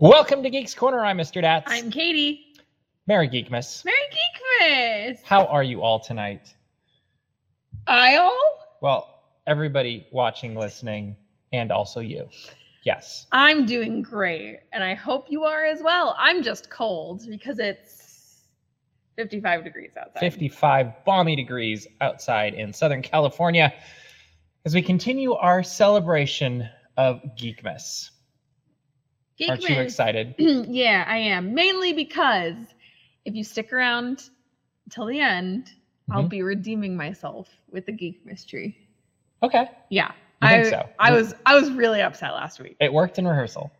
Welcome 0.00 0.42
to 0.42 0.50
Geeks 0.50 0.74
Corner. 0.74 1.04
I'm 1.04 1.16
Mr. 1.16 1.40
Daps. 1.40 1.62
I'm 1.66 1.88
Katie. 1.88 2.52
Merry 3.06 3.28
Geekmas. 3.28 3.84
Merry 3.84 3.96
Geekmas. 4.10 5.22
How 5.22 5.46
are 5.46 5.62
you 5.62 5.82
all 5.82 6.00
tonight? 6.00 6.52
I 7.86 8.16
all? 8.16 8.58
Well, 8.82 9.22
everybody 9.46 10.08
watching, 10.10 10.56
listening, 10.56 11.14
and 11.52 11.70
also 11.70 12.00
you. 12.00 12.28
Yes. 12.82 13.28
I'm 13.30 13.66
doing 13.66 14.02
great, 14.02 14.62
and 14.72 14.82
I 14.82 14.94
hope 14.94 15.26
you 15.30 15.44
are 15.44 15.64
as 15.64 15.80
well. 15.80 16.16
I'm 16.18 16.42
just 16.42 16.70
cold 16.70 17.22
because 17.28 17.60
it's 17.60 18.40
55 19.14 19.62
degrees 19.62 19.92
outside. 19.96 20.18
55 20.18 21.04
balmy 21.04 21.36
degrees 21.36 21.86
outside 22.00 22.54
in 22.54 22.72
Southern 22.72 23.00
California 23.00 23.72
as 24.64 24.74
we 24.74 24.82
continue 24.82 25.34
our 25.34 25.62
celebration 25.62 26.68
of 26.96 27.20
Geekmas. 27.38 28.10
Aren't 29.48 29.68
you 29.68 29.76
excited? 29.80 30.34
yeah, 30.38 31.04
I 31.08 31.16
am. 31.18 31.54
Mainly 31.54 31.92
because 31.92 32.54
if 33.24 33.34
you 33.34 33.42
stick 33.44 33.72
around 33.72 34.30
till 34.90 35.06
the 35.06 35.18
end, 35.20 35.72
I'll 36.10 36.24
Mhm. 36.24 36.28
be 36.30 36.42
redeeming 36.42 36.96
myself 36.96 37.48
with 37.70 37.86
the 37.86 37.92
Geek 37.92 38.24
Mystery. 38.24 38.76
Okay. 39.42 39.68
Yeah. 39.90 40.12
You 40.42 40.48
I, 40.48 40.62
think 40.62 40.66
so? 40.74 40.88
I 40.98 41.12
was 41.12 41.34
I 41.46 41.54
was 41.54 41.70
really 41.72 42.00
upset 42.02 42.32
last 42.32 42.60
week. 42.60 42.76
It 42.80 42.92
worked 42.92 43.18
in 43.18 43.26
rehearsal. 43.26 43.72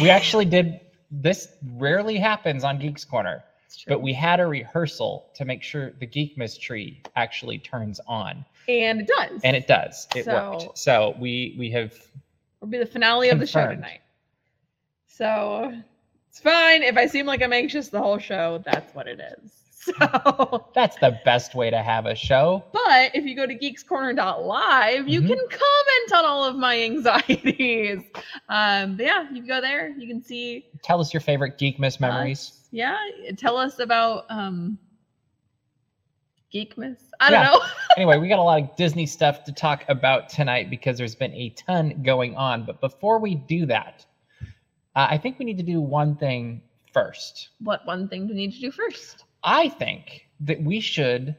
We 0.00 0.10
actually 0.10 0.44
did 0.44 0.80
this 1.10 1.48
rarely 1.74 2.16
happens 2.16 2.64
on 2.64 2.78
Geeks 2.78 3.04
Corner, 3.04 3.44
It's 3.66 3.76
true. 3.76 3.90
but 3.94 4.00
we 4.00 4.14
had 4.14 4.40
a 4.40 4.46
rehearsal 4.46 5.26
to 5.34 5.44
make 5.44 5.62
sure 5.62 5.90
the 6.00 6.06
geek 6.06 6.36
tree 6.60 7.02
actually 7.16 7.58
turns 7.58 8.00
on. 8.06 8.44
and 8.68 9.00
it 9.00 9.06
does. 9.08 9.40
And 9.44 9.54
it 9.56 9.66
does. 9.66 10.06
It 10.16 10.24
So- 10.24 10.52
worked. 10.62 10.78
So 10.78 11.14
we 11.18 11.54
we 11.58 11.70
have 11.72 11.92
will 12.60 12.68
be 12.68 12.78
the 12.78 12.86
finale 12.86 13.28
of 13.30 13.40
the 13.40 13.46
show 13.46 13.66
tonight. 13.68 14.00
So 15.14 15.72
it's 16.30 16.40
fine. 16.40 16.82
If 16.82 16.96
I 16.96 17.06
seem 17.06 17.26
like 17.26 17.42
I'm 17.42 17.52
anxious 17.52 17.88
the 17.88 18.00
whole 18.00 18.18
show, 18.18 18.62
that's 18.64 18.94
what 18.94 19.06
it 19.06 19.20
is. 19.20 19.52
So, 19.82 20.64
that's 20.76 20.96
the 20.98 21.18
best 21.24 21.56
way 21.56 21.68
to 21.68 21.82
have 21.82 22.06
a 22.06 22.14
show. 22.14 22.62
but 22.72 23.10
if 23.16 23.24
you 23.24 23.34
go 23.34 23.46
to 23.48 23.54
geekscorner.live, 23.58 25.08
you 25.08 25.20
Mhm. 25.22 25.26
can 25.26 25.38
comment 25.48 26.12
on 26.14 26.24
all 26.24 26.44
of 26.44 26.54
my 26.54 26.80
anxieties. 26.84 27.98
Um, 28.48 28.96
but 28.96 29.06
yeah, 29.06 29.22
you 29.32 29.40
can 29.40 29.46
go 29.48 29.60
there. 29.60 29.88
You 29.98 30.06
can 30.06 30.22
see. 30.22 30.66
Tell 30.84 31.00
us 31.00 31.12
your 31.12 31.20
favorite 31.20 31.58
Geekmas 31.58 31.98
memories. 31.98 32.38
us. 32.38 32.68
Yeah, 32.70 32.96
tell 33.36 33.56
us 33.56 33.80
about 33.80 34.24
um, 34.30 34.78
Geekmas. 36.54 36.98
I 37.18 37.32
don't 37.32 37.40
Yeah. 37.42 37.50
know. 37.50 37.60
anyway, 37.96 38.18
we 38.18 38.28
got 38.28 38.38
a 38.38 38.42
lot 38.42 38.62
of 38.62 38.76
Disney 38.76 39.06
stuff 39.06 39.42
to 39.44 39.52
talk 39.52 39.84
about 39.88 40.28
tonight 40.28 40.70
because 40.70 40.96
there's 40.96 41.16
been 41.16 41.34
a 41.34 41.48
ton 41.50 42.02
going 42.04 42.36
on. 42.36 42.64
But 42.64 42.80
before 42.80 43.18
we 43.18 43.34
do 43.34 43.66
that, 43.66 44.06
uh, 44.94 45.06
I 45.10 45.18
think 45.18 45.38
we 45.38 45.44
need 45.44 45.58
to 45.58 45.62
do 45.64 45.80
one 45.80 46.16
thing 46.16 46.62
first. 46.92 47.48
what 47.60 47.86
one 47.86 48.08
thing 48.08 48.26
do 48.26 48.34
we 48.34 48.40
need 48.46 48.52
to 48.52 48.60
do 48.60 48.70
first? 48.70 49.24
I 49.42 49.68
think 49.68 50.26
that 50.40 50.62
we 50.62 50.80
should 50.80 51.36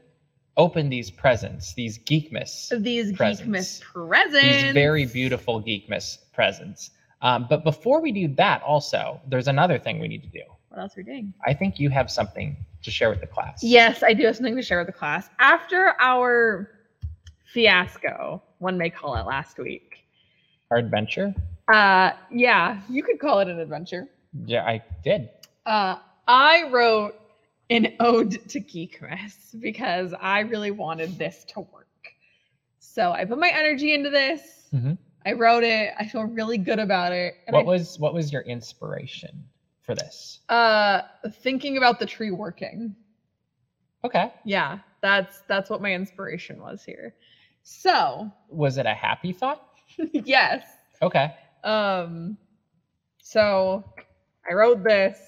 open 0.57 0.89
these 0.89 1.09
presents, 1.09 1.73
these 1.73 1.97
Geekmas, 1.99 2.69
These 2.83 3.13
Presents. 3.13 3.41
Geekmas 3.41 3.81
presents. 3.81 4.63
these 4.63 4.73
very 4.73 5.05
beautiful 5.05 5.61
Geekmas 5.61 6.17
presents. 6.33 6.91
Um, 7.21 7.47
but 7.49 7.63
before 7.63 8.01
we 8.01 8.11
do 8.11 8.27
that, 8.35 8.61
also, 8.63 9.21
there's 9.27 9.47
another 9.47 9.79
thing 9.79 9.99
we 9.99 10.07
need 10.07 10.23
to 10.23 10.29
do. 10.29 10.43
What 10.69 10.79
else 10.81 10.97
are 10.97 11.01
we 11.01 11.03
doing? 11.03 11.33
I 11.45 11.53
think 11.53 11.79
you 11.79 11.89
have 11.89 12.11
something 12.11 12.57
to 12.83 12.91
share 12.91 13.09
with 13.09 13.21
the 13.21 13.27
class. 13.27 13.63
Yes, 13.63 14.03
I 14.03 14.13
do 14.13 14.25
have 14.25 14.35
something 14.35 14.55
to 14.55 14.61
share 14.61 14.79
with 14.79 14.87
the 14.87 14.93
class. 14.93 15.29
After 15.39 15.93
our 16.01 16.69
fiasco, 17.45 18.41
one 18.59 18.77
may 18.77 18.89
call 18.89 19.15
it 19.15 19.25
last 19.25 19.57
week. 19.57 20.05
Our 20.71 20.77
adventure? 20.77 21.33
Uh, 21.67 22.11
yeah, 22.31 22.81
you 22.89 23.03
could 23.03 23.19
call 23.19 23.39
it 23.39 23.47
an 23.47 23.59
adventure. 23.59 24.07
Yeah, 24.45 24.63
I 24.65 24.81
did. 25.03 25.29
Uh, 25.65 25.95
I 26.27 26.69
wrote 26.69 27.15
an 27.69 27.95
ode 27.99 28.31
to 28.49 28.59
Geekmas 28.59 29.59
because 29.59 30.13
I 30.19 30.39
really 30.41 30.71
wanted 30.71 31.17
this 31.17 31.45
to 31.49 31.61
work. 31.61 31.87
So 32.79 33.11
I 33.11 33.25
put 33.25 33.39
my 33.39 33.49
energy 33.49 33.93
into 33.93 34.09
this. 34.09 34.67
Mhm. 34.73 34.97
I 35.25 35.33
wrote 35.33 35.63
it. 35.63 35.93
I 35.97 36.05
feel 36.05 36.23
really 36.23 36.57
good 36.57 36.79
about 36.79 37.13
it. 37.13 37.35
What 37.49 37.61
I, 37.61 37.63
was 37.63 37.97
what 37.97 38.13
was 38.13 38.31
your 38.31 38.41
inspiration 38.41 39.43
for 39.81 39.95
this? 39.95 40.41
uh 40.49 41.01
thinking 41.31 41.77
about 41.77 41.99
the 41.99 42.05
tree 42.05 42.31
working? 42.31 42.95
Okay. 44.03 44.31
Yeah, 44.43 44.79
that's 45.01 45.43
that's 45.47 45.69
what 45.69 45.81
my 45.81 45.93
inspiration 45.93 46.61
was 46.61 46.83
here. 46.83 47.15
So 47.63 48.29
Was 48.49 48.77
it 48.77 48.85
a 48.85 48.93
happy 48.93 49.31
thought? 49.31 49.65
yes. 50.11 50.61
Okay. 51.01 51.33
Um 51.63 52.37
so 53.19 53.83
I 54.49 54.53
wrote 54.53 54.83
this. 54.83 55.19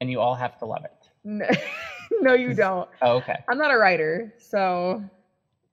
And 0.00 0.10
you 0.10 0.20
all 0.20 0.34
have 0.34 0.58
to 0.58 0.66
love 0.66 0.84
it. 0.84 1.08
No, 1.24 1.46
no 2.20 2.34
you 2.34 2.54
don't. 2.54 2.88
Oh, 3.02 3.16
okay. 3.16 3.36
I'm 3.48 3.58
not 3.58 3.70
a 3.72 3.76
writer, 3.78 4.32
so 4.38 5.02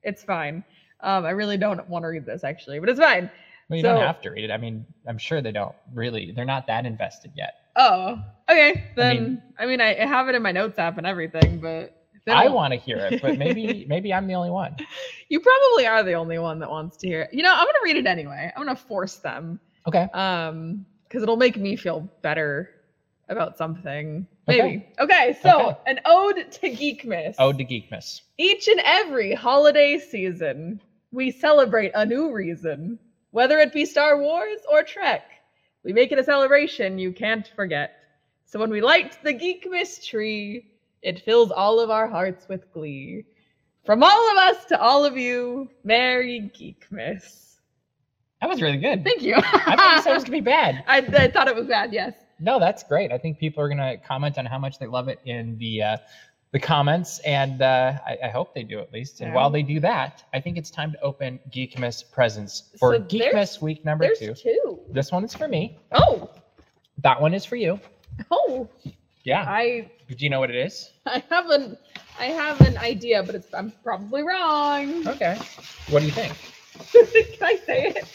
it's 0.04 0.24
fine. 0.24 0.64
Um 1.02 1.26
I 1.26 1.32
really 1.32 1.58
don't 1.58 1.88
want 1.90 2.04
to 2.04 2.08
read 2.08 2.26
this 2.26 2.44
actually, 2.44 2.80
but 2.80 2.90
it's 2.90 3.00
fine. 3.00 3.30
Well, 3.70 3.78
you 3.78 3.84
don't 3.84 3.98
have 4.02 4.22
to 4.22 4.32
read 4.32 4.46
it. 4.46 4.52
I 4.52 4.58
mean, 4.58 4.84
I'm 5.08 5.20
sure 5.20 5.42
they 5.42 5.52
don't 5.52 5.76
really. 5.94 6.32
They're 6.32 6.44
not 6.44 6.66
that 6.68 6.88
invested 6.88 7.32
yet. 7.36 7.54
Oh, 7.76 8.20
okay. 8.50 8.84
Then 8.96 9.16
mean- 9.24 9.42
I 9.60 9.66
mean 9.68 9.82
I, 9.82 9.96
I 10.02 10.06
have 10.08 10.28
it 10.28 10.36
in 10.36 10.42
my 10.42 10.52
notes 10.52 10.80
app 10.80 10.98
and 10.98 11.06
everything, 11.06 11.60
but 11.60 11.96
they 12.30 12.46
I 12.46 12.50
want 12.50 12.74
to 12.74 12.80
hear 12.80 13.06
it, 13.06 13.18
but 13.22 13.38
maybe 13.38 13.86
maybe 13.90 14.14
I'm 14.14 14.28
the 14.28 14.36
only 14.36 14.50
one. 14.52 14.76
you 15.30 15.40
probably 15.40 15.88
are 15.88 16.04
the 16.04 16.14
only 16.14 16.40
one 16.40 16.60
that 16.60 16.70
wants 16.70 16.98
to 16.98 17.08
hear 17.08 17.22
it. 17.22 17.30
You 17.34 17.44
know, 17.44 17.52
I'm 17.52 17.66
gonna 17.66 17.84
read 17.84 17.98
it 17.98 18.08
anyway. 18.08 18.52
I'm 18.56 18.64
gonna 18.64 18.76
force 18.76 19.18
them. 19.18 19.60
Okay. 19.88 20.08
um 20.14 20.86
because 21.08 21.24
it'll 21.24 21.38
make 21.38 21.58
me 21.58 21.76
feel 21.76 22.10
better 22.22 22.70
about 23.30 23.58
something 23.58 24.28
Okay. 24.50 24.62
maybe 24.62 24.86
okay, 25.00 25.36
so 25.42 25.70
Okay. 25.70 25.80
an 25.88 26.00
ode 26.06 26.52
to 26.52 26.70
geekmas 26.70 27.36
Ode 27.40 27.58
to 27.60 27.66
Geekmas. 27.66 28.22
each 28.38 28.68
and 28.68 28.82
every 28.84 29.34
holiday 29.34 29.98
season 29.98 30.82
we 31.12 31.32
celebrate 31.32 31.92
a 31.96 32.06
new 32.06 32.32
reason 32.32 33.00
whether 33.32 33.60
it 33.60 33.72
be 33.74 33.86
star 33.86 34.20
wars 34.20 34.60
or 34.72 34.84
trek 34.84 35.22
we 35.84 35.94
make 35.94 36.12
it 36.12 36.20
a 36.20 36.24
celebration 36.24 36.98
you 37.00 37.12
can't 37.14 37.48
forget 37.56 37.92
so 38.46 38.60
when 38.60 38.70
we 38.72 38.82
light 38.82 39.18
the 39.24 39.34
geekmas 39.34 40.04
tree 40.06 40.66
it 41.02 41.20
fills 41.22 41.52
all 41.52 41.80
of 41.80 41.90
our 41.90 42.08
hearts 42.08 42.48
with 42.48 42.70
glee 42.72 43.26
from 43.86 44.04
all 44.04 44.32
of 44.32 44.38
us 44.38 44.66
to 44.66 44.80
all 44.80 45.06
of 45.06 45.18
you 45.18 45.70
merry 45.84 46.50
geekmas 46.58 47.58
That 48.42 48.50
was 48.50 48.62
really 48.62 48.78
good. 48.78 49.04
thank 49.04 49.22
you 49.22 49.36
I 49.36 49.76
thought 49.76 49.96
you 49.96 50.02
said 50.02 50.12
it 50.12 50.16
was 50.16 50.24
gonna 50.26 50.38
be 50.38 50.42
bad. 50.42 50.84
I, 50.88 50.98
I 50.98 51.28
thought 51.30 51.48
it 51.48 51.56
was 51.56 51.68
bad. 51.68 51.92
Yes. 51.94 52.14
No, 52.40 52.58
that's 52.60 52.84
great. 52.84 53.12
I 53.12 53.18
think 53.18 53.38
people 53.38 53.62
are 53.64 53.68
gonna 53.70 53.98
comment 53.98 54.38
on 54.38 54.46
how 54.46 54.58
much 54.58 54.78
they 54.80 54.88
love 54.88 55.08
it 55.10 55.20
in 55.26 55.58
the 55.58 55.84
uh, 55.84 55.98
the 56.52 56.60
comments, 56.60 57.20
and 57.20 57.62
uh, 57.62 57.94
I, 58.08 58.18
I 58.24 58.30
hope 58.30 58.54
they 58.54 58.64
do 58.64 58.80
at 58.80 58.92
least. 58.94 59.20
And 59.22 59.30
Yeah. 59.30 59.36
while 59.36 59.50
they 59.50 59.62
do 59.62 59.80
that, 59.82 60.24
I 60.34 60.40
think 60.40 60.58
it's 60.58 60.72
time 60.72 60.92
to 60.94 61.02
open 61.02 61.40
Geekmas 61.50 62.04
presents 62.12 62.64
for 62.80 62.96
So 62.96 63.02
Geekmas 63.02 63.62
week 63.62 63.84
number 63.84 64.06
There's 64.06 64.20
two. 64.20 64.34
two. 64.34 64.80
This 64.92 65.12
one 65.12 65.24
is 65.26 65.34
for 65.36 65.48
me. 65.50 65.76
Oh, 65.92 66.30
That 67.04 67.20
one 67.22 67.34
is 67.34 67.44
for 67.46 67.56
you. 67.58 67.80
oh. 68.32 68.68
Yeah. 69.24 69.44
I 69.48 69.90
Do 70.08 70.16
you 70.18 70.30
know 70.30 70.40
what 70.40 70.50
it 70.50 70.56
is? 70.56 70.90
I 71.06 71.24
have 71.30 71.50
an 71.50 71.78
I 72.20 72.26
have 72.26 72.62
an 72.62 72.78
idea, 72.78 73.24
but 73.24 73.36
it's 73.36 73.54
I'm 73.54 73.72
probably 73.84 74.24
wrong. 74.24 75.08
Okay. 75.08 75.38
What 75.90 76.00
do 76.00 76.06
you 76.06 76.12
think? 76.12 76.34
Can 76.92 77.48
I 77.48 77.56
say 77.66 77.88
it? 77.88 78.06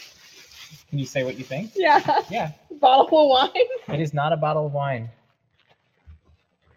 Can 0.89 0.99
you 0.99 1.05
say 1.05 1.23
what 1.23 1.37
you 1.37 1.43
think? 1.43 1.71
Yeah. 1.75 2.21
Yeah. 2.29 2.51
Bottle 2.79 3.23
of 3.23 3.51
wine. 3.51 3.95
It 3.95 4.01
is 4.01 4.13
not 4.13 4.33
a 4.33 4.37
bottle 4.37 4.65
of 4.67 4.73
wine. 4.73 5.09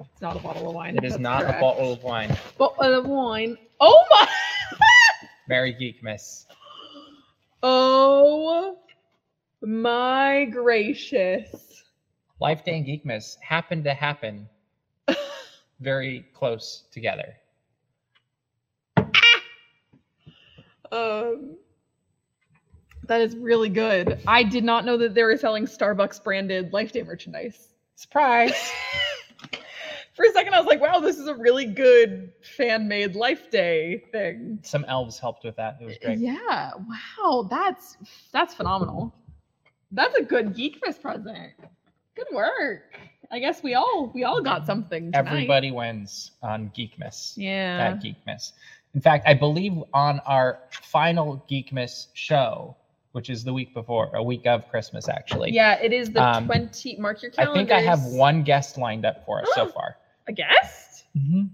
It's 0.00 0.22
not 0.22 0.36
a 0.36 0.38
bottle 0.38 0.68
of 0.68 0.74
wine. 0.74 0.96
It 0.96 1.04
is 1.04 1.12
that's 1.12 1.22
not 1.22 1.42
correct. 1.42 1.58
a 1.58 1.60
bottle 1.60 1.92
of 1.92 2.02
wine. 2.02 2.36
Bottle 2.56 2.94
of 2.94 3.06
wine. 3.06 3.56
Oh 3.80 4.04
my. 4.10 4.28
Merry 5.48 5.74
Geekmas. 5.74 6.46
oh 7.62 8.76
my 9.62 10.44
gracious. 10.44 11.67
Life 12.40 12.64
Day 12.64 12.76
and 12.76 12.86
Geekmas 12.86 13.36
happened 13.40 13.84
to 13.84 13.94
happen 13.94 14.48
very 15.80 16.24
close 16.32 16.84
together. 16.92 17.36
Um, 20.90 21.56
that 23.06 23.20
is 23.20 23.36
really 23.36 23.68
good. 23.68 24.20
I 24.26 24.42
did 24.42 24.64
not 24.64 24.84
know 24.84 24.96
that 24.98 25.14
they 25.14 25.22
were 25.22 25.36
selling 25.36 25.66
Starbucks 25.66 26.22
branded 26.22 26.72
Life 26.72 26.92
Day 26.92 27.02
merchandise. 27.02 27.68
Surprise! 27.96 28.54
For 30.12 30.24
a 30.24 30.32
second, 30.32 30.54
I 30.54 30.58
was 30.58 30.66
like, 30.66 30.80
"Wow, 30.80 30.98
this 31.00 31.18
is 31.18 31.28
a 31.28 31.34
really 31.34 31.64
good 31.64 32.32
fan 32.42 32.88
made 32.88 33.14
Life 33.14 33.50
Day 33.50 34.02
thing." 34.10 34.58
Some 34.62 34.84
elves 34.86 35.18
helped 35.18 35.44
with 35.44 35.56
that. 35.56 35.76
It 35.80 35.84
was 35.84 35.98
great. 35.98 36.18
Yeah, 36.18 36.72
wow, 36.76 37.46
that's 37.48 37.96
that's 38.32 38.54
phenomenal. 38.54 39.14
That's 39.92 40.16
a 40.16 40.22
good 40.24 40.54
Geekmas 40.54 41.00
present. 41.00 41.52
Good 42.18 42.34
work. 42.34 42.82
I 43.30 43.38
guess 43.38 43.62
we 43.62 43.74
all 43.74 44.10
we 44.14 44.24
all 44.24 44.40
got 44.40 44.66
something. 44.66 45.12
Tonight. 45.12 45.18
Everybody 45.28 45.70
wins 45.70 46.32
on 46.42 46.70
Geekmas. 46.76 47.34
Yeah. 47.36 47.92
At 47.94 48.02
Geekmas. 48.02 48.52
In 48.94 49.00
fact, 49.00 49.24
I 49.28 49.34
believe 49.34 49.74
on 49.92 50.18
our 50.20 50.58
final 50.82 51.44
Geekmas 51.48 52.06
show, 52.14 52.74
which 53.12 53.30
is 53.30 53.44
the 53.44 53.52
week 53.52 53.72
before, 53.74 54.10
a 54.14 54.22
week 54.22 54.46
of 54.46 54.66
Christmas, 54.70 55.08
actually. 55.08 55.52
Yeah, 55.52 55.78
it 55.80 55.92
is 55.92 56.10
the 56.10 56.24
Um, 56.24 56.46
20. 56.46 56.96
Mark 56.98 57.22
your 57.22 57.30
calendars. 57.30 57.54
I 57.54 57.58
think 57.58 57.70
I 57.70 57.80
have 57.82 58.02
one 58.04 58.42
guest 58.42 58.78
lined 58.78 59.04
up 59.04 59.24
for 59.26 59.42
us 59.42 59.48
so 59.54 59.66
far. 59.76 59.96
A 60.26 60.32
guest? 60.32 61.04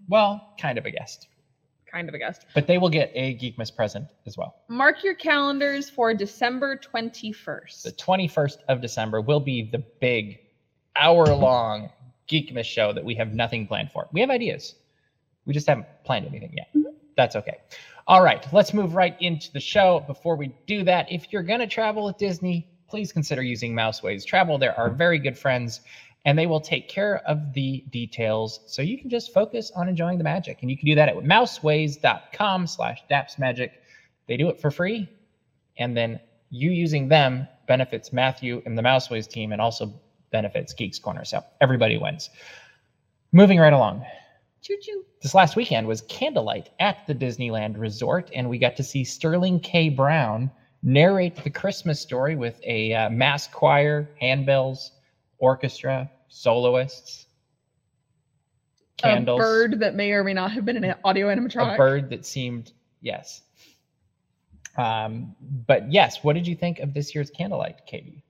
Well, 0.08 0.54
kind 0.60 0.78
of 0.78 0.84
a 0.86 0.90
guest, 0.90 1.28
Kind 1.90 2.08
of 2.08 2.14
a 2.14 2.18
guest. 2.18 2.44
but 2.54 2.66
they 2.66 2.76
will 2.78 2.90
get 2.90 3.10
a 3.14 3.34
Geekmas 3.36 3.74
present 3.74 4.06
as 4.26 4.36
well. 4.36 4.56
Mark 4.68 5.02
your 5.02 5.14
calendars 5.14 5.88
for 5.90 6.12
December 6.14 6.76
21st. 6.76 7.82
The 7.82 7.92
21st 7.92 8.58
of 8.68 8.80
December 8.80 9.20
will 9.20 9.40
be 9.40 9.62
the 9.70 9.78
big 10.00 10.38
hour 10.96 11.26
long 11.26 11.90
Geekmas 12.28 12.64
show 12.64 12.92
that 12.92 13.04
we 13.04 13.14
have 13.14 13.34
nothing 13.34 13.66
planned 13.66 13.90
for. 13.92 14.08
We 14.12 14.20
have 14.20 14.30
ideas. 14.30 14.74
We 15.46 15.52
just 15.52 15.66
haven't 15.66 15.86
planned 16.04 16.26
anything 16.26 16.54
yet. 16.56 16.68
Mhm. 16.74 16.94
That's 17.16 17.36
okay. 17.36 17.58
All 18.06 18.22
right, 18.22 18.46
let's 18.52 18.74
move 18.74 18.94
right 18.94 19.16
into 19.20 19.52
the 19.52 19.60
show. 19.60 20.00
Before 20.06 20.36
we 20.36 20.52
do 20.66 20.84
that, 20.84 21.10
if 21.10 21.32
you're 21.32 21.42
going 21.42 21.60
to 21.60 21.66
travel 21.66 22.04
with 22.04 22.18
Disney, 22.18 22.66
please 22.88 23.12
consider 23.12 23.42
using 23.42 23.74
Mouseways 23.74 24.24
Travel. 24.24 24.58
There 24.58 24.78
are 24.78 24.90
very 24.90 25.18
good 25.18 25.38
friends 25.38 25.80
and 26.26 26.38
they 26.38 26.46
will 26.46 26.60
take 26.60 26.88
care 26.88 27.18
of 27.26 27.52
the 27.52 27.84
details 27.90 28.60
so 28.66 28.80
you 28.82 28.98
can 28.98 29.10
just 29.10 29.32
focus 29.34 29.70
on 29.76 29.88
enjoying 29.88 30.16
the 30.18 30.24
magic. 30.24 30.58
And 30.62 30.70
you 30.70 30.76
can 30.76 30.86
do 30.86 30.94
that 30.94 31.08
at 31.08 31.16
mouseways.com 31.16 32.66
slash 32.66 33.02
dapsmagic. 33.10 33.70
They 34.26 34.36
do 34.36 34.48
it 34.48 34.60
for 34.60 34.70
free. 34.70 35.08
And 35.76 35.96
then 35.96 36.20
you 36.50 36.70
using 36.70 37.08
them 37.08 37.46
benefits 37.66 38.12
Matthew 38.12 38.62
and 38.64 38.76
the 38.76 38.82
Mouseways 38.82 39.26
team 39.26 39.52
and 39.52 39.60
also 39.60 39.92
benefits 40.34 40.72
Geeks 40.72 40.98
Corner. 40.98 41.24
So 41.24 41.44
everybody 41.60 41.96
wins. 41.96 42.28
Moving 43.30 43.60
right 43.60 43.72
along. 43.72 44.04
Choo 44.62 44.76
choo. 44.82 45.04
This 45.22 45.32
last 45.32 45.54
weekend 45.54 45.86
was 45.86 46.02
Candlelight 46.02 46.70
at 46.80 47.06
the 47.06 47.14
Disneyland 47.14 47.78
Resort, 47.78 48.30
and 48.34 48.50
we 48.50 48.58
got 48.58 48.76
to 48.76 48.82
see 48.82 49.04
Sterling 49.04 49.60
K. 49.60 49.88
Brown 49.88 50.50
narrate 50.82 51.36
the 51.36 51.50
Christmas 51.50 52.00
story 52.00 52.34
with 52.34 52.60
a 52.64 52.92
uh, 52.92 53.10
mass 53.10 53.46
choir, 53.46 54.10
handbells, 54.20 54.90
orchestra, 55.38 56.10
soloists, 56.28 57.26
candles, 58.96 59.38
A 59.38 59.42
bird 59.42 59.80
that 59.80 59.94
may 59.94 60.10
or 60.10 60.24
may 60.24 60.34
not 60.34 60.50
have 60.50 60.64
been 60.64 60.82
an 60.82 60.94
audio 61.04 61.28
animatronic. 61.28 61.74
a 61.74 61.76
bird 61.76 62.10
that 62.10 62.26
seemed 62.26 62.72
yes. 63.00 63.42
Um, 64.76 65.36
but 65.66 65.92
yes, 65.92 66.24
what 66.24 66.32
did 66.32 66.46
you 66.48 66.56
think 66.56 66.80
of 66.80 66.92
this 66.92 67.14
year's 67.14 67.30
Candlelight, 67.30 67.86
Katie? 67.86 68.24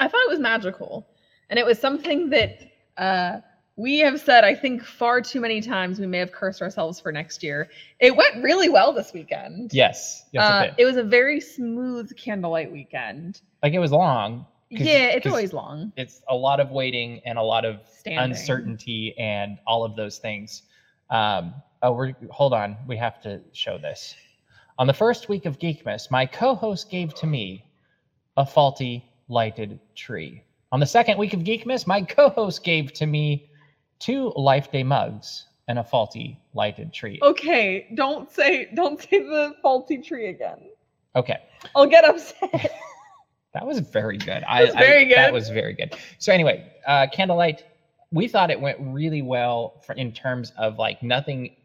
I 0.00 0.08
thought 0.08 0.22
it 0.22 0.30
was 0.30 0.38
magical. 0.38 1.06
And 1.50 1.58
it 1.58 1.66
was 1.66 1.78
something 1.78 2.30
that 2.30 2.60
uh, 2.96 3.40
we 3.76 3.98
have 3.98 4.20
said, 4.20 4.44
I 4.44 4.54
think, 4.54 4.84
far 4.84 5.20
too 5.20 5.40
many 5.40 5.60
times 5.60 5.98
we 5.98 6.06
may 6.06 6.18
have 6.18 6.32
cursed 6.32 6.62
ourselves 6.62 7.00
for 7.00 7.10
next 7.12 7.42
year. 7.42 7.68
It 7.98 8.16
went 8.16 8.42
really 8.42 8.68
well 8.68 8.92
this 8.92 9.12
weekend. 9.12 9.72
Yes, 9.74 10.24
yes, 10.32 10.42
Uh, 10.44 10.66
it 10.76 10.82
it 10.82 10.84
was 10.84 10.96
a 10.96 11.02
very 11.02 11.40
smooth 11.40 12.16
candlelight 12.16 12.70
weekend. 12.70 13.40
like 13.62 13.72
it 13.74 13.78
was 13.80 13.90
long. 13.92 14.46
yeah, 14.70 15.06
it's 15.16 15.26
always 15.26 15.52
long. 15.52 15.92
It's 15.96 16.22
a 16.28 16.34
lot 16.34 16.60
of 16.60 16.70
waiting 16.70 17.20
and 17.26 17.36
a 17.38 17.42
lot 17.42 17.64
of 17.64 17.80
Standing. 17.88 18.30
uncertainty 18.30 19.14
and 19.18 19.58
all 19.66 19.84
of 19.84 19.96
those 19.96 20.18
things. 20.18 20.62
Um, 21.10 21.52
oh, 21.82 21.92
we're 21.92 22.14
hold 22.30 22.54
on. 22.54 22.76
We 22.86 22.96
have 22.96 23.20
to 23.22 23.40
show 23.52 23.76
this. 23.78 24.14
On 24.78 24.86
the 24.86 24.94
first 24.94 25.28
week 25.28 25.44
of 25.46 25.58
Geekmas, 25.58 26.10
my 26.10 26.24
co-host 26.24 26.88
gave 26.90 27.12
to 27.14 27.26
me 27.26 27.64
a 28.36 28.46
faulty 28.46 29.04
lighted 29.28 29.80
tree. 29.96 30.44
On 30.72 30.78
the 30.80 30.86
second 30.86 31.18
week 31.18 31.34
of 31.34 31.40
Geekmas, 31.40 31.86
my 31.86 32.02
co-host 32.02 32.62
gave 32.62 32.92
to 32.94 33.06
me 33.06 33.50
two 33.98 34.32
Life 34.36 34.70
Day 34.70 34.84
mugs 34.84 35.46
and 35.68 35.78
a 35.78 35.84
faulty 35.84 36.38
lighted 36.54 36.92
tree. 36.92 37.18
Okay, 37.22 37.88
don't 37.94 38.30
say 38.30 38.68
don't 38.74 39.00
say 39.00 39.20
the 39.20 39.54
faulty 39.62 39.98
tree 39.98 40.28
again. 40.28 40.68
Okay. 41.16 41.38
I'll 41.74 41.86
get 41.86 42.04
upset. 42.04 42.72
That 43.52 43.66
was 43.66 43.80
very 43.80 44.16
good. 44.16 44.44
I, 44.46 44.62
was 44.62 44.74
very 44.74 45.12
I- 45.12 45.22
That 45.22 45.32
was 45.32 45.48
very 45.48 45.72
good. 45.72 45.96
So 46.18 46.32
anyway, 46.32 46.72
uh, 46.86 47.08
Candlelight, 47.12 47.64
we 48.12 48.28
thought 48.28 48.48
it 48.48 48.60
went 48.60 48.78
really 48.80 49.22
well 49.22 49.82
for, 49.84 49.94
in 49.94 50.12
terms 50.12 50.52
of 50.56 50.78
like 50.78 51.02
nothing 51.02 51.56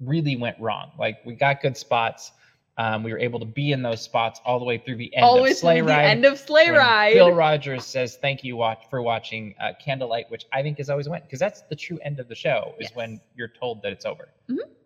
really 0.00 0.34
went 0.34 0.58
wrong. 0.58 0.90
Like 0.98 1.18
we 1.24 1.34
got 1.34 1.62
good 1.62 1.76
spots. 1.76 2.32
Um, 2.78 3.02
we 3.02 3.12
were 3.12 3.18
able 3.18 3.38
to 3.38 3.44
be 3.46 3.72
in 3.72 3.82
those 3.82 4.00
spots 4.00 4.40
all 4.46 4.58
the 4.58 4.64
way 4.64 4.78
through 4.78 4.96
the 4.96 5.14
end 5.14 5.24
Always 5.24 5.52
of 5.52 5.58
Sleigh 5.58 5.82
Ride. 5.82 6.04
end 6.06 6.24
of 6.24 6.38
sleigh 6.38 6.70
ride. 6.70 7.12
Bill 7.12 7.30
Rogers 7.32 7.84
says 7.84 8.16
thank 8.16 8.42
you 8.42 8.56
watch 8.56 8.84
for 8.88 9.02
watching 9.02 9.54
uh, 9.60 9.72
Candlelight, 9.84 10.30
which 10.30 10.46
I 10.52 10.62
think 10.62 10.80
is 10.80 10.88
always 10.88 11.06
when 11.08 11.20
because 11.22 11.38
that's 11.38 11.60
the 11.68 11.76
true 11.76 11.98
end 12.02 12.18
of 12.18 12.28
the 12.28 12.34
show 12.34 12.74
is 12.78 12.88
Yes. 12.88 12.94
when 12.96 13.20
you're 13.36 13.48
told 13.48 13.82
that 13.82 13.92
it's 13.92 14.06
over. 14.06 14.28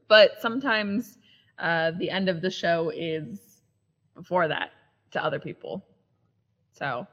but 0.09 0.33
sometimes 0.41 1.19
uh, 1.61 1.93
the 1.99 2.11
end 2.11 2.29
of 2.29 2.41
the 2.43 2.51
show 2.51 2.91
is 2.95 3.63
before 4.17 4.49
that 4.49 4.71
to 5.13 5.23
other 5.25 5.39
people. 5.39 5.85
So 6.73 7.07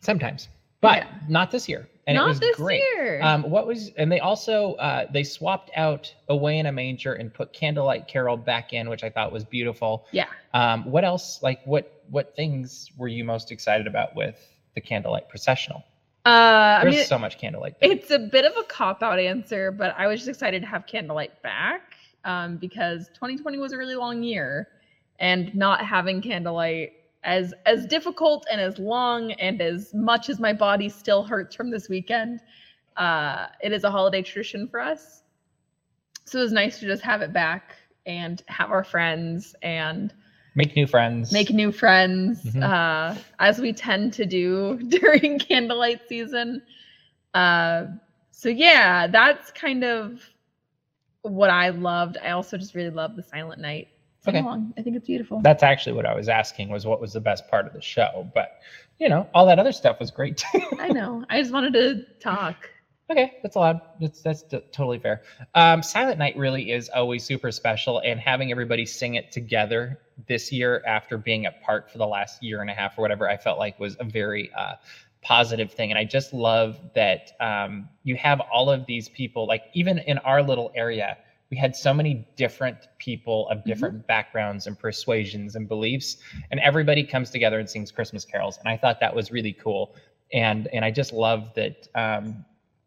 Sometimes, 0.00 0.48
but 0.84 0.98
Yeah. 0.98 1.08
not 1.28 1.50
this 1.50 1.68
year, 1.68 1.88
and 2.06 2.16
not 2.16 2.26
it 2.26 2.28
was 2.28 2.40
this 2.40 2.56
great. 2.56 2.82
year. 2.94 3.20
Um, 3.22 3.42
what 3.50 3.66
was 3.66 3.90
and 3.96 4.10
they 4.12 4.20
also 4.20 4.74
uh, 4.74 5.06
they 5.12 5.24
swapped 5.24 5.70
out 5.76 6.14
away 6.28 6.58
in 6.58 6.66
a 6.66 6.72
manger 6.72 7.14
and 7.14 7.32
put 7.32 7.52
Candlelight 7.52 8.06
Carol 8.08 8.36
back 8.36 8.72
in, 8.72 8.88
which 8.88 9.02
I 9.04 9.10
thought 9.10 9.32
was 9.32 9.44
beautiful. 9.44 10.06
yeah. 10.12 10.26
Um, 10.52 10.84
what 10.90 11.04
else? 11.04 11.42
Like 11.42 11.60
what 11.64 12.02
what 12.10 12.36
things 12.36 12.90
were 12.98 13.08
you 13.08 13.24
most 13.24 13.50
excited 13.50 13.86
about 13.86 14.14
with 14.14 14.38
the 14.74 14.80
Candlelight 14.80 15.28
Processional? 15.28 15.82
Uh, 16.26 16.78
I 16.80 16.80
There's 16.84 16.94
mean, 16.96 17.04
so 17.04 17.18
much 17.18 17.36
candlelight. 17.38 17.78
There. 17.80 17.92
it's 17.92 18.10
a 18.10 18.18
bit 18.18 18.46
of 18.46 18.52
a 18.56 18.62
cop 18.64 19.02
out 19.02 19.18
answer, 19.18 19.70
but 19.70 19.94
I 19.98 20.06
was 20.06 20.20
just 20.20 20.28
excited 20.30 20.62
to 20.62 20.68
have 20.68 20.86
Candlelight 20.86 21.42
back 21.42 21.82
um, 22.24 22.56
because 22.56 23.08
2020 23.08 23.58
was 23.58 23.72
a 23.72 23.76
really 23.78 23.94
long 23.94 24.22
year, 24.22 24.68
and 25.18 25.54
not 25.54 25.84
having 25.84 26.22
Candlelight 26.22 26.92
as 27.24 27.54
as 27.66 27.86
difficult 27.86 28.46
and 28.50 28.60
as 28.60 28.78
long 28.78 29.32
and 29.32 29.60
as 29.62 29.92
much 29.94 30.28
as 30.30 30.40
my 30.40 30.52
body 30.52 30.88
still 30.88 31.24
hurts 31.24 31.54
from 31.56 31.70
this 31.70 31.88
weekend, 31.88 32.40
uh, 32.96 33.46
it 33.62 33.72
is 33.72 33.84
a 33.84 33.90
holiday 33.90 34.22
tradition 34.22 34.68
for 34.68 34.80
us. 34.80 35.22
So 36.26 36.38
it 36.38 36.42
was 36.42 36.52
nice 36.52 36.80
to 36.80 36.86
just 36.86 37.02
have 37.02 37.22
it 37.22 37.32
back 37.32 37.76
and 38.06 38.42
have 38.48 38.70
our 38.70 38.84
friends 38.84 39.54
and 39.62 40.12
Make 40.56 40.76
new 40.76 40.86
friends. 40.86 41.32
make 41.32 41.50
new 41.50 41.72
friends 41.72 42.44
Mhm. 42.44 42.62
uh, 42.62 43.14
as 43.40 43.58
we 43.58 43.72
tend 43.72 44.12
to 44.14 44.26
do 44.26 44.78
during 44.88 45.38
candlelight 45.38 46.00
season 46.08 46.62
uh, 47.34 47.86
so 48.30 48.48
yeah 48.48 49.06
that's 49.08 49.50
kind 49.52 49.84
of 49.84 50.20
what 51.22 51.50
i 51.50 51.70
loved 51.70 52.18
i 52.22 52.30
also 52.30 52.56
just 52.56 52.74
really 52.74 52.90
love 52.90 53.16
the 53.16 53.22
silent 53.22 53.60
night 53.60 53.88
sing 54.24 54.36
Okay. 54.36 54.44
along 54.44 54.72
i 54.78 54.82
think 54.82 54.96
it's 54.96 55.06
beautiful 55.06 55.40
That's 55.42 55.62
actually 55.62 55.94
what 55.94 56.06
I 56.06 56.14
was 56.14 56.28
asking 56.28 56.70
was 56.70 56.86
what 56.86 57.00
was 57.00 57.12
the 57.12 57.20
best 57.20 57.46
part 57.48 57.66
of 57.66 57.72
the 57.72 57.82
show, 57.82 58.30
but 58.34 58.50
you 58.98 59.08
know 59.08 59.28
all 59.34 59.46
that 59.46 59.58
other 59.58 59.72
stuff 59.72 59.98
was 60.00 60.10
great 60.10 60.36
too. 60.52 60.60
i 60.78 60.88
know 60.90 61.24
i 61.28 61.40
just 61.40 61.52
wanted 61.52 61.74
to 61.74 62.02
talk 62.20 62.70
Okay, 63.10 63.32
that's 63.42 63.56
allowed. 63.56 63.80
That's 64.00 64.22
that's 64.22 64.42
t- 64.44 64.60
totally 64.72 64.98
fair. 64.98 65.20
Um, 65.54 65.82
Silent 65.82 66.18
Night 66.18 66.36
really 66.36 66.70
is 66.72 66.88
always 66.88 67.24
super 67.24 67.52
special, 67.52 68.00
and 68.04 68.18
having 68.18 68.50
everybody 68.50 68.86
sing 68.86 69.14
it 69.14 69.30
together 69.30 69.98
this 70.26 70.50
year 70.50 70.82
after 70.86 71.18
being 71.18 71.46
apart 71.46 71.88
for 71.90 71.98
the 71.98 72.06
last 72.06 72.42
year 72.42 72.62
and 72.62 72.70
a 72.70 72.74
half 72.74 72.98
or 72.98 73.02
whatever, 73.02 73.28
I 73.28 73.36
felt 73.36 73.58
like 73.58 73.78
was 73.78 73.96
a 74.00 74.04
very 74.04 74.50
uh, 74.56 74.74
positive 75.22 75.70
thing. 75.72 75.90
And 75.92 75.98
I 75.98 76.04
just 76.04 76.32
love 76.32 76.80
that 76.94 77.30
um, 77.40 77.88
you 78.04 78.16
have 78.16 78.40
all 78.52 78.70
of 78.70 78.86
these 78.86 79.08
people. 79.08 79.46
Like 79.46 79.64
even 79.72 79.98
in 79.98 80.18
our 80.18 80.42
little 80.42 80.70
area, 80.74 81.16
we 81.54 81.60
had 81.60 81.76
so 81.76 81.94
many 81.94 82.26
different 82.36 82.88
people 82.98 83.48
of 83.48 83.64
different 83.64 84.06
backgrounds 84.08 84.66
and 84.66 84.76
persuasions 84.78 85.54
and 85.54 85.68
beliefs, 85.68 86.16
and 86.50 86.60
everybody 86.60 87.04
comes 87.04 87.30
together 87.30 87.60
and 87.60 87.70
sings 87.70 87.92
Christmas 87.92 88.24
carols. 88.24 88.58
And 88.58 88.68
I 88.68 88.76
thought 88.76 88.98
that 89.00 89.14
was 89.14 89.30
really 89.30 89.54
cool. 89.54 89.92
And 90.32 90.68
and 90.72 90.84
I 90.84 90.90
just 90.90 91.12
love 91.12 91.52
that. 91.54 91.76
Um, 91.94 92.44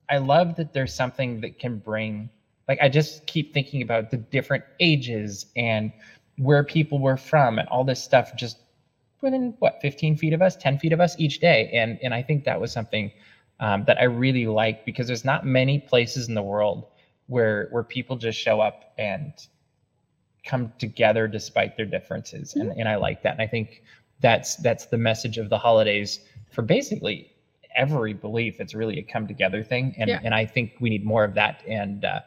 I 0.10 0.18
love 0.20 0.56
that 0.58 0.74
there's 0.74 0.94
something 0.94 1.42
that 1.42 1.60
can 1.60 1.78
bring 1.80 2.30
like 2.68 2.80
I 2.82 2.90
just 2.90 3.26
keep 3.28 3.54
thinking 3.54 3.82
about 3.84 4.10
the 4.12 4.18
different 4.18 4.66
ages 4.82 5.46
and 5.56 5.94
where 6.38 6.64
people 6.66 7.00
were 7.00 7.18
from 7.18 7.60
and 7.60 7.70
all 7.70 7.86
this 7.86 8.02
stuff 8.02 8.34
just 8.36 8.58
within 9.22 9.56
what 9.60 9.80
15 9.82 10.18
feet 10.18 10.34
of 10.34 10.42
us 10.42 10.58
10 10.58 10.78
feet 10.80 10.94
of 10.94 11.02
us 11.02 11.16
each 11.18 11.40
day 11.40 11.70
and 11.74 11.98
and 12.04 12.14
I 12.14 12.24
think 12.24 12.46
that 12.46 12.60
was 12.62 12.74
something 12.74 13.12
um, 13.62 13.86
that 13.86 14.00
I 14.02 14.06
really 14.06 14.48
like 14.48 14.84
because 14.86 15.08
there's 15.08 15.26
not 15.26 15.46
many 15.46 15.80
places 15.80 16.30
in 16.30 16.36
the 16.36 16.44
world 16.44 16.86
where 17.28 17.68
where 17.72 17.84
people 17.84 18.16
just 18.18 18.40
show 18.40 18.60
up 18.62 18.94
and 18.98 19.34
come 20.46 20.72
together 20.80 21.28
despite 21.28 21.76
their 21.76 21.86
differences. 21.86 22.56
And, 22.56 22.72
and 22.72 22.88
I 22.88 22.96
like 22.96 23.22
that. 23.24 23.34
And 23.34 23.42
I 23.42 23.48
think 23.48 23.84
that's 24.22 24.56
that's 24.58 24.86
the 24.88 24.98
message 24.98 25.38
of 25.38 25.50
the 25.50 25.58
holidays 25.58 26.20
for 26.52 26.62
basically 26.62 27.32
every 27.76 28.14
belief. 28.14 28.60
It's 28.60 28.74
really 28.74 28.98
a 29.00 29.04
come 29.04 29.28
together 29.28 29.64
thing. 29.64 29.94
And 29.98 30.10
Yeah. 30.10 30.22
and 30.24 30.34
i 30.34 30.46
think 30.46 30.74
we 30.80 30.90
need 30.90 31.06
more 31.06 31.24
of 31.24 31.34
that. 31.36 31.64
And 31.68 32.06
uh 32.06 32.22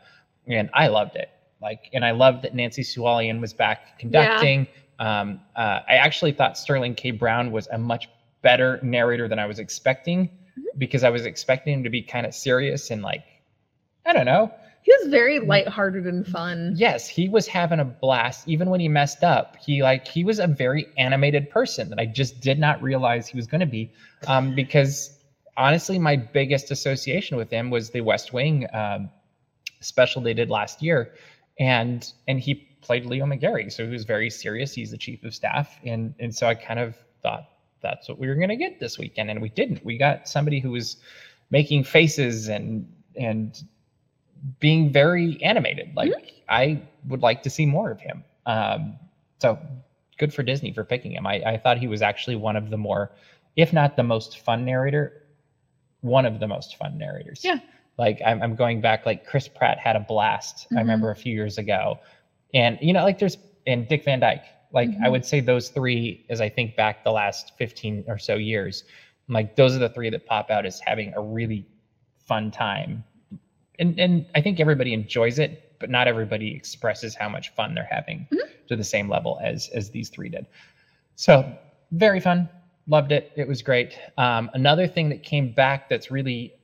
and 0.47 0.71
i 0.75 0.87
loved 0.89 1.17
it. 1.17 1.31
Like 1.63 1.89
and 1.93 2.05
i 2.05 2.11
loved 2.11 2.43
that 2.43 2.55
nancy 2.55 2.83
Sulahian 2.83 3.41
was 3.41 3.53
back 3.55 3.99
conducting. 3.99 4.67
Yeah. 5.01 5.21
um 5.21 5.41
uh, 5.57 5.81
i 5.89 5.95
actually 5.95 6.33
thought 6.33 6.59
sterling 6.59 6.95
k. 6.95 7.11
Brown 7.11 7.51
was 7.53 7.67
a 7.69 7.79
much 7.79 8.09
better 8.43 8.79
narrator 8.83 9.29
than 9.29 9.39
i 9.39 9.47
was 9.47 9.59
expecting 9.59 10.29
Mhm. 10.59 10.79
because 10.79 11.05
i 11.05 11.11
was 11.11 11.25
expecting 11.27 11.73
him 11.75 11.83
to 11.85 11.91
be 11.91 12.03
kind 12.03 12.27
of 12.27 12.35
serious 12.35 12.91
and 12.91 13.03
like 13.03 13.25
i 14.07 14.13
don't 14.13 14.27
know 14.27 14.53
He 14.83 14.93
was 15.01 15.09
very 15.11 15.39
lighthearted 15.41 16.07
and 16.07 16.27
fun. 16.27 16.75
yes 16.77 17.09
he 17.09 17.29
was 17.29 17.47
having 17.47 17.81
a 17.81 17.85
blast. 17.85 18.49
Even 18.49 18.71
when 18.71 18.81
he 18.81 18.89
messed 18.89 19.23
up 19.25 19.57
he 19.57 19.83
like 19.83 20.07
he 20.07 20.25
was 20.25 20.39
a 20.39 20.47
very 20.47 20.87
animated 20.99 21.51
person 21.51 21.89
that 21.91 21.99
i 21.99 22.07
just 22.07 22.41
did 22.41 22.59
not 22.59 22.83
realize 22.83 23.29
he 23.29 23.37
was 23.37 23.47
going 23.47 23.61
to 23.61 23.67
be 23.67 23.91
um, 24.27 24.55
because 24.55 25.19
honestly 25.57 25.99
my 25.99 26.17
biggest 26.17 26.71
association 26.71 27.37
with 27.37 27.51
him 27.51 27.71
was 27.71 27.91
the 27.91 28.01
west 28.01 28.33
wing 28.33 28.67
um, 28.73 29.11
special 29.81 30.23
they 30.23 30.35
did 30.35 30.51
last 30.51 30.83
year 30.83 31.13
and 31.59 32.13
and 32.29 32.41
he 32.41 32.55
played 32.81 33.05
leo 33.05 33.27
mcgarry 33.27 33.71
so 33.71 33.85
he 33.85 33.91
was 33.93 34.05
very 34.05 34.31
serious. 34.31 34.73
He's 34.75 34.91
the 34.91 34.99
chief 34.99 35.23
of 35.25 35.35
staff 35.35 35.79
and 35.85 36.15
and 36.19 36.35
so 36.35 36.47
i 36.47 36.55
kind 36.55 36.81
of 36.81 36.97
thought 37.23 37.47
that's 37.83 38.09
what 38.09 38.19
we 38.19 38.29
were 38.29 38.35
going 38.35 38.49
to 38.49 38.57
get 38.57 38.79
this 38.79 38.99
weekend 38.99 39.31
and 39.31 39.41
we 39.41 39.49
didn't. 39.49 39.83
We 39.85 39.97
got 39.97 40.29
somebody 40.29 40.61
who 40.61 40.71
was 40.71 40.97
making 41.51 41.85
faces 41.85 42.49
and 42.49 42.87
and 43.17 43.63
being 44.59 44.93
very 44.93 45.43
animated. 45.43 45.95
Like 45.95 46.13
I 46.49 46.81
would 47.07 47.23
like 47.23 47.43
to 47.43 47.51
see 47.51 47.67
more 47.67 47.91
of 47.91 48.01
him. 48.01 48.25
Um, 48.47 48.97
so 49.41 49.59
good 50.19 50.33
for 50.35 50.43
Disney 50.43 50.73
for 50.73 50.85
picking 50.85 51.13
him. 51.13 51.27
I, 51.27 51.43
I 51.47 51.57
thought 51.57 51.79
he 51.79 51.87
was 51.89 52.03
actually 52.03 52.37
one 52.37 52.57
of 52.57 52.71
the 52.71 52.77
more, 52.77 53.11
if 53.57 53.73
not 53.73 53.97
the 53.97 54.03
most 54.03 54.41
fun 54.41 54.65
narrator, 54.65 55.13
one 56.01 56.25
of 56.27 56.41
the 56.41 56.47
most 56.47 56.77
fun 56.77 56.97
narrators. 56.99 57.43
Yeah. 57.45 57.59
Like 57.99 58.21
I'm, 58.25 58.43
I'm 58.43 58.55
going 58.55 58.81
back, 58.81 59.05
like 59.07 59.25
Chris 59.27 59.49
Pratt 59.49 59.79
had 59.79 59.97
a 59.97 60.01
blast. 60.01 60.67
I 60.71 60.75
Mhm. 60.77 60.79
remember 60.79 61.11
a 61.11 61.17
few 61.17 61.35
years 61.35 61.59
ago, 61.59 61.99
and 62.55 62.79
you 62.81 62.93
know, 62.93 63.03
like 63.03 63.19
there's 63.19 63.37
and 63.67 63.87
Dick 63.87 64.05
Van 64.05 64.21
Dyke. 64.21 64.45
Like 64.73 64.89
I 65.03 65.09
Mhm. 65.09 65.11
would 65.11 65.25
say 65.27 65.41
those 65.41 65.69
three, 65.69 66.25
as 66.31 66.41
I 66.41 66.49
think 66.49 66.77
back 66.77 67.05
the 67.05 67.13
last 67.13 67.53
15 67.59 68.05
or 68.09 68.19
so 68.19 68.37
years, 68.37 68.85
like 69.29 69.55
those 69.57 69.77
are 69.77 69.79
the 69.79 69.89
three 69.91 70.09
that 70.11 70.25
pop 70.27 70.51
out 70.51 70.65
as 70.65 70.81
having 70.81 71.13
a 71.15 71.21
really 71.21 71.67
fun 72.25 72.51
time 72.51 73.05
and 73.81 73.99
and 73.99 74.27
I 74.35 74.41
think 74.43 74.61
everybody 74.61 74.93
enjoys 74.95 75.39
it, 75.41 75.59
but 75.81 75.91
not 75.91 76.07
everybody 76.09 76.55
expresses 76.55 77.17
how 77.17 77.29
much 77.29 77.53
fun 77.55 77.75
they're 77.75 77.89
having 77.91 78.29
Mhm. 78.33 78.39
to 78.69 78.77
the 78.77 78.85
same 78.85 79.09
level 79.09 79.41
as 79.43 79.69
as 79.75 79.91
these 79.91 80.11
three 80.11 80.29
did. 80.29 80.47
So 81.17 81.59
very 81.93 82.21
fun, 82.21 82.49
loved 82.87 83.13
it. 83.13 83.33
It 83.37 83.49
was 83.49 83.63
great. 83.63 83.99
Um, 84.19 84.51
another 84.55 84.87
thing 84.87 85.09
that 85.11 85.23
came 85.23 85.51
back 85.51 85.89
that's 85.89 86.11
really 86.11 86.55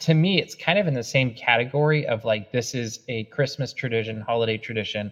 to 0.00 0.14
me, 0.14 0.38
it's 0.40 0.54
kind 0.54 0.78
of 0.78 0.86
in 0.86 0.94
the 0.94 1.02
same 1.04 1.32
category 1.32 2.06
of 2.06 2.24
like 2.24 2.50
this 2.52 2.74
is 2.74 3.00
a 3.08 3.24
Christmas 3.24 3.72
tradition, 3.72 4.20
holiday 4.20 4.58
tradition 4.58 5.10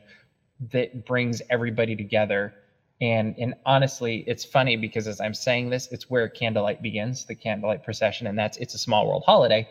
that 0.73 1.05
brings 1.07 1.43
everybody 1.51 1.97
together. 1.97 2.55
And 3.01 3.35
and 3.39 3.55
honestly, 3.67 4.25
it's 4.27 4.45
funny 4.45 4.77
because 4.77 5.09
as 5.09 5.21
I'm 5.21 5.35
saying 5.35 5.71
this, 5.71 5.89
it's 5.91 6.11
where 6.11 6.29
candlelight 6.29 6.83
begins, 6.83 7.25
the 7.25 7.35
candlelight 7.35 7.83
procession, 7.83 8.27
and 8.27 8.39
that's 8.39 8.57
it's 8.59 8.75
a 8.75 8.79
small 8.79 9.07
world 9.07 9.25
holiday 9.27 9.67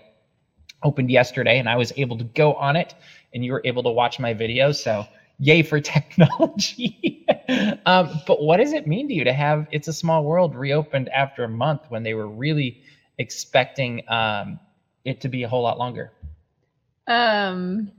opened 0.84 1.10
yesterday 1.10 1.60
and 1.60 1.70
I 1.70 1.75
was 1.75 1.94
able 1.98 2.18
to 2.18 2.24
go 2.24 2.54
on 2.54 2.75
it 2.75 2.94
and 3.34 3.44
you 3.44 3.52
were 3.52 3.62
able 3.66 3.84
to 3.84 3.90
watch 3.90 4.20
my 4.20 4.34
video. 4.34 4.72
So 4.72 5.06
yay 5.40 5.63
for 5.63 5.80
technology. 5.96 7.25
um, 7.86 8.22
but 8.28 8.42
what 8.42 8.58
does 8.58 8.74
it 8.74 8.88
mean 8.88 9.08
to 9.08 9.13
you 9.13 9.24
to 9.24 9.34
have 9.34 9.68
It's 9.72 9.88
a 9.88 9.94
Small 9.94 10.24
World 10.24 10.56
reopened 10.56 11.10
after 11.10 11.44
a 11.44 11.50
month 11.50 11.82
when 11.90 12.04
they 12.04 12.13
were 12.13 12.28
really 12.28 12.82
expecting 13.18 14.04
um, 14.10 14.60
it 15.06 15.22
to 15.22 15.30
be 15.30 15.44
a 15.44 15.48
whole 15.48 15.63
lot 15.63 15.78
longer? 15.78 16.12
Um, 17.08 17.92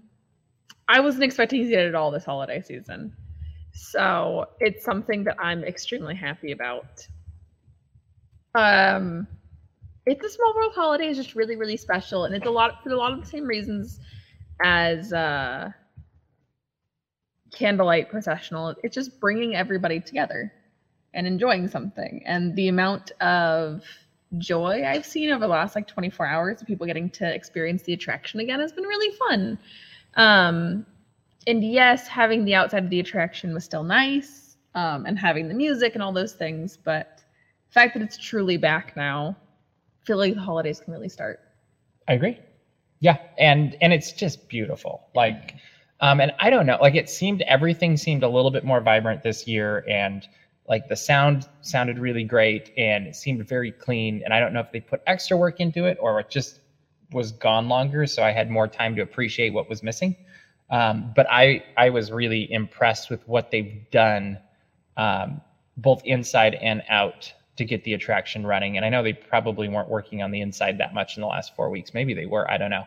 I 0.89 1.01
wasn't 1.01 1.25
expecting 1.25 1.63
to 1.63 1.69
get 1.69 1.81
it 1.81 1.89
at 1.89 1.95
all 1.95 2.11
this 2.11 2.25
holiday 2.25 2.63
season, 2.63 3.15
so 3.73 4.47
it's 4.61 4.85
something 4.85 5.25
that 5.25 5.37
I'm 5.39 5.63
extremely 5.65 6.15
happy 6.15 6.53
about. 6.53 7.07
Um, 8.55 9.27
it's 10.07 10.25
a 10.25 10.29
small 10.29 10.55
world 10.55 10.73
holiday 10.75 11.09
is 11.09 11.17
just 11.17 11.35
really 11.35 11.57
really 11.57 11.77
special, 11.77 12.25
and 12.25 12.35
it's 12.35 12.47
a 12.47 12.51
lot 12.51 12.83
for 12.83 12.91
a 12.91 12.97
lot 12.97 13.13
of 13.13 13.21
the 13.21 13.27
same 13.27 13.45
reasons 13.45 14.01
as 14.63 15.13
uh, 15.13 15.71
candlelight 17.53 18.09
processional. 18.09 18.75
It's 18.83 18.95
just 18.95 19.19
bringing 19.21 19.55
everybody 19.55 20.01
together 20.01 20.53
and 21.15 21.27
enjoying 21.27 21.69
something, 21.69 22.23
and 22.27 22.55
the 22.57 22.69
amount 22.69 23.13
of 23.21 23.83
joy 24.39 24.85
I've 24.85 25.07
seen 25.07 25.31
over 25.31 25.41
the 25.41 25.49
last 25.49 25.77
like 25.77 25.87
24 25.87 26.27
hours 26.27 26.61
of 26.61 26.67
people 26.67 26.87
getting 26.87 27.09
to 27.11 27.33
experience 27.33 27.83
the 27.85 27.93
attraction 27.93 28.41
again 28.41 28.59
has 28.59 28.73
been 28.73 28.85
really 28.85 29.17
fun. 29.17 29.59
Um, 30.17 30.87
and 31.47 31.63
yes, 31.63 32.09
having 32.09 32.45
the 32.45 32.55
outside 32.55 32.85
of 32.85 32.91
the 32.91 33.01
attraction 33.01 33.55
was 33.55 33.65
still 33.65 33.85
nice, 33.85 34.57
um, 34.75 35.07
and 35.07 35.19
having 35.19 35.49
the 35.49 35.55
music 35.55 35.95
and 35.95 36.03
all 36.03 36.13
those 36.13 36.33
things, 36.33 36.77
but 36.77 37.23
the 37.69 37.73
fact 37.73 37.95
that 37.95 38.03
it's 38.03 38.17
truly 38.17 38.57
back 38.57 38.97
now, 38.97 39.37
feel 40.05 40.19
like 40.19 40.35
the 40.35 40.41
holidays 40.41 40.81
can 40.81 40.93
really 40.93 41.09
start. 41.09 41.41
I 42.09 42.15
agree. 42.15 42.39
Yeah, 43.01 43.19
and 43.39 43.77
and 43.81 43.93
it's 43.93 44.13
just 44.13 44.49
beautiful. 44.49 45.09
Like, 45.15 45.55
um, 46.01 46.21
and 46.21 46.33
I 46.39 46.51
don't 46.51 46.67
know, 46.67 46.79
like 46.81 46.95
it 46.95 47.09
seemed 47.11 47.43
everything 47.43 47.97
seemed 47.97 48.23
a 48.23 48.29
little 48.29 48.51
bit 48.51 48.65
more 48.65 48.81
vibrant 48.81 49.23
this 49.23 49.47
year, 49.47 49.85
and 49.89 50.27
like 50.69 50.89
the 50.89 50.97
sound 50.97 51.49
sounded 51.61 51.99
really 51.99 52.25
great, 52.25 52.73
and 52.77 53.07
it 53.07 53.17
seemed 53.17 53.47
very 53.47 53.73
clean. 53.73 54.23
And 54.25 54.33
I 54.33 54.41
don't 54.41 54.53
know 54.53 54.61
if 54.61 54.73
they 54.73 54.81
put 54.81 55.03
extra 55.07 55.37
work 55.37 55.61
into 55.61 55.87
it 55.87 55.99
or 56.01 56.21
it 56.21 56.31
just 56.31 56.61
was 57.13 57.33
gone 57.33 57.69
longer, 57.69 58.07
so 58.07 58.23
I 58.23 58.33
had 58.33 58.51
more 58.51 58.69
time 58.69 58.97
to 58.97 59.03
appreciate 59.03 59.53
what 59.53 59.69
was 59.69 59.83
missing. 59.83 60.17
Um, 60.71 61.13
but 61.15 61.27
I 61.31 61.63
I 61.77 61.91
was 61.91 62.11
really 62.11 62.51
impressed 62.51 63.11
with 63.11 63.27
what 63.29 63.51
they've 63.51 63.85
done, 63.91 64.39
um, 64.97 65.41
both 65.77 66.03
inside 66.05 66.55
and 66.55 66.83
out 66.89 67.33
to 67.57 67.65
get 67.65 67.85
the 67.85 67.95
attraction 67.95 68.47
running. 68.47 68.77
And 68.77 68.85
I 68.85 68.89
know 68.89 69.03
they 69.03 69.13
probably 69.13 69.69
weren't 69.69 69.89
working 69.89 70.23
on 70.23 70.31
the 70.31 70.41
inside 70.41 70.79
that 70.79 70.95
much 70.95 71.17
in 71.17 71.21
the 71.21 71.27
last 71.27 71.55
four 71.55 71.71
weeks. 71.71 71.95
Maybe 71.95 72.15
they 72.15 72.27
were. 72.27 72.51
I 72.51 72.57
don't 72.59 72.71
know. 72.71 72.85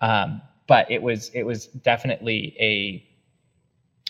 Um, 0.00 0.42
but 0.66 0.90
it 0.90 1.02
was 1.02 1.30
it 1.30 1.44
was 1.44 1.66
definitely 1.66 2.56
a 2.58 3.06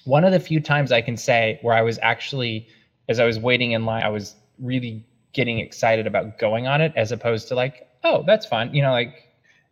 one 0.05 0.25
of 0.25 0.33
the 0.33 0.41
few 0.41 0.61
times 0.61 0.93
I 0.93 1.01
can 1.01 1.17
say 1.17 1.59
where 1.63 1.75
I 1.75 1.83
was 1.83 1.99
actually, 2.01 2.69
as 3.09 3.19
I 3.19 3.25
was 3.25 3.39
waiting 3.39 3.73
in 3.73 3.85
line, 3.85 4.05
I 4.05 4.09
was 4.09 4.37
really 4.61 5.05
getting 5.33 5.59
excited 5.59 6.07
about 6.07 6.39
going 6.39 6.67
on 6.67 6.81
it, 6.81 6.93
as 6.97 7.13
opposed 7.13 7.49
to 7.49 7.55
like, 7.55 7.89
oh, 8.05 8.23
that's 8.27 8.47
fun. 8.47 8.73
You 8.73 8.83
know, 8.83 8.93
like 8.93 9.25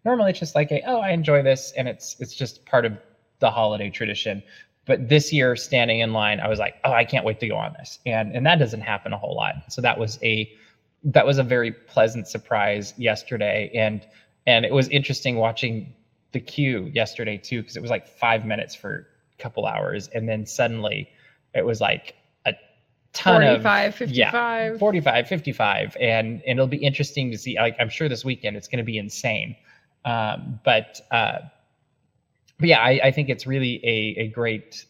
normally 0.05 0.31
it's 0.31 0.41
just 0.41 0.55
like, 0.55 0.73
a, 0.73 0.83
oh, 0.87 0.99
I 0.99 1.11
enjoy 1.11 1.43
this, 1.43 1.73
and 1.77 1.89
it's 1.89 2.17
it's 2.19 2.35
just 2.35 2.67
part 2.67 2.85
of 2.85 2.93
the 3.39 3.51
holiday 3.51 3.91
tradition. 3.91 4.43
But 4.87 5.09
this 5.09 5.33
year, 5.33 5.57
standing 5.57 6.01
in 6.01 6.13
line, 6.13 6.41
I 6.41 6.49
was 6.49 6.59
like, 6.59 6.75
oh, 6.85 6.93
I 6.93 7.05
can't 7.05 7.25
wait 7.25 7.41
to 7.41 7.49
go 7.49 7.57
on 7.57 7.75
this, 7.79 7.99
and 8.05 8.35
and 8.35 8.45
that 8.47 8.59
doesn't 8.59 8.83
happen 8.83 9.13
a 9.13 9.19
whole 9.19 9.35
lot. 9.35 9.55
So 9.69 9.81
that 9.83 9.99
was 9.99 10.19
a 10.23 10.51
that 11.05 11.27
was 11.27 11.39
a 11.39 11.43
very 11.43 11.73
pleasant 11.73 12.29
surprise 12.29 12.95
yesterday, 12.97 13.71
and 13.75 14.07
and 14.47 14.65
it 14.65 14.73
was 14.73 14.89
interesting 14.89 15.37
watching 15.37 15.95
the 16.33 16.41
queue 16.41 16.91
yesterday 16.93 17.39
too, 17.39 17.63
because 17.63 17.77
it 17.77 17.83
was 17.83 17.91
like 17.91 18.07
five 18.07 18.45
minutes 18.45 18.75
for 18.75 19.07
a 19.39 19.43
couple 19.43 19.67
hours, 19.67 20.09
and 20.09 20.29
then 20.29 20.45
suddenly 20.45 21.09
it 21.55 21.65
was 21.65 21.81
like 21.81 22.15
a 22.45 22.55
ton 23.13 23.41
45, 23.43 24.01
of 24.03 24.11
yeah, 24.11 24.31
55. 24.31 24.79
45 24.79 25.29
55 25.29 25.97
and 26.01 26.43
and 26.43 26.59
it'll 26.59 26.67
be 26.67 26.77
interesting 26.77 27.31
to 27.31 27.39
see 27.39 27.57
like 27.57 27.77
i'm 27.79 27.89
sure 27.89 28.09
this 28.09 28.25
weekend 28.25 28.57
it's 28.57 28.69
going 28.69 28.79
to 28.79 28.85
be 28.85 28.99
insane. 28.99 29.57
Um 30.05 30.61
but 30.65 31.01
uh 31.11 31.39
but 32.65 32.69
yeah 32.71 32.81
i 32.81 33.01
i 33.05 33.11
think 33.11 33.29
it's 33.29 33.47
really 33.47 33.81
a 33.85 34.23
a 34.23 34.29
great 34.29 34.87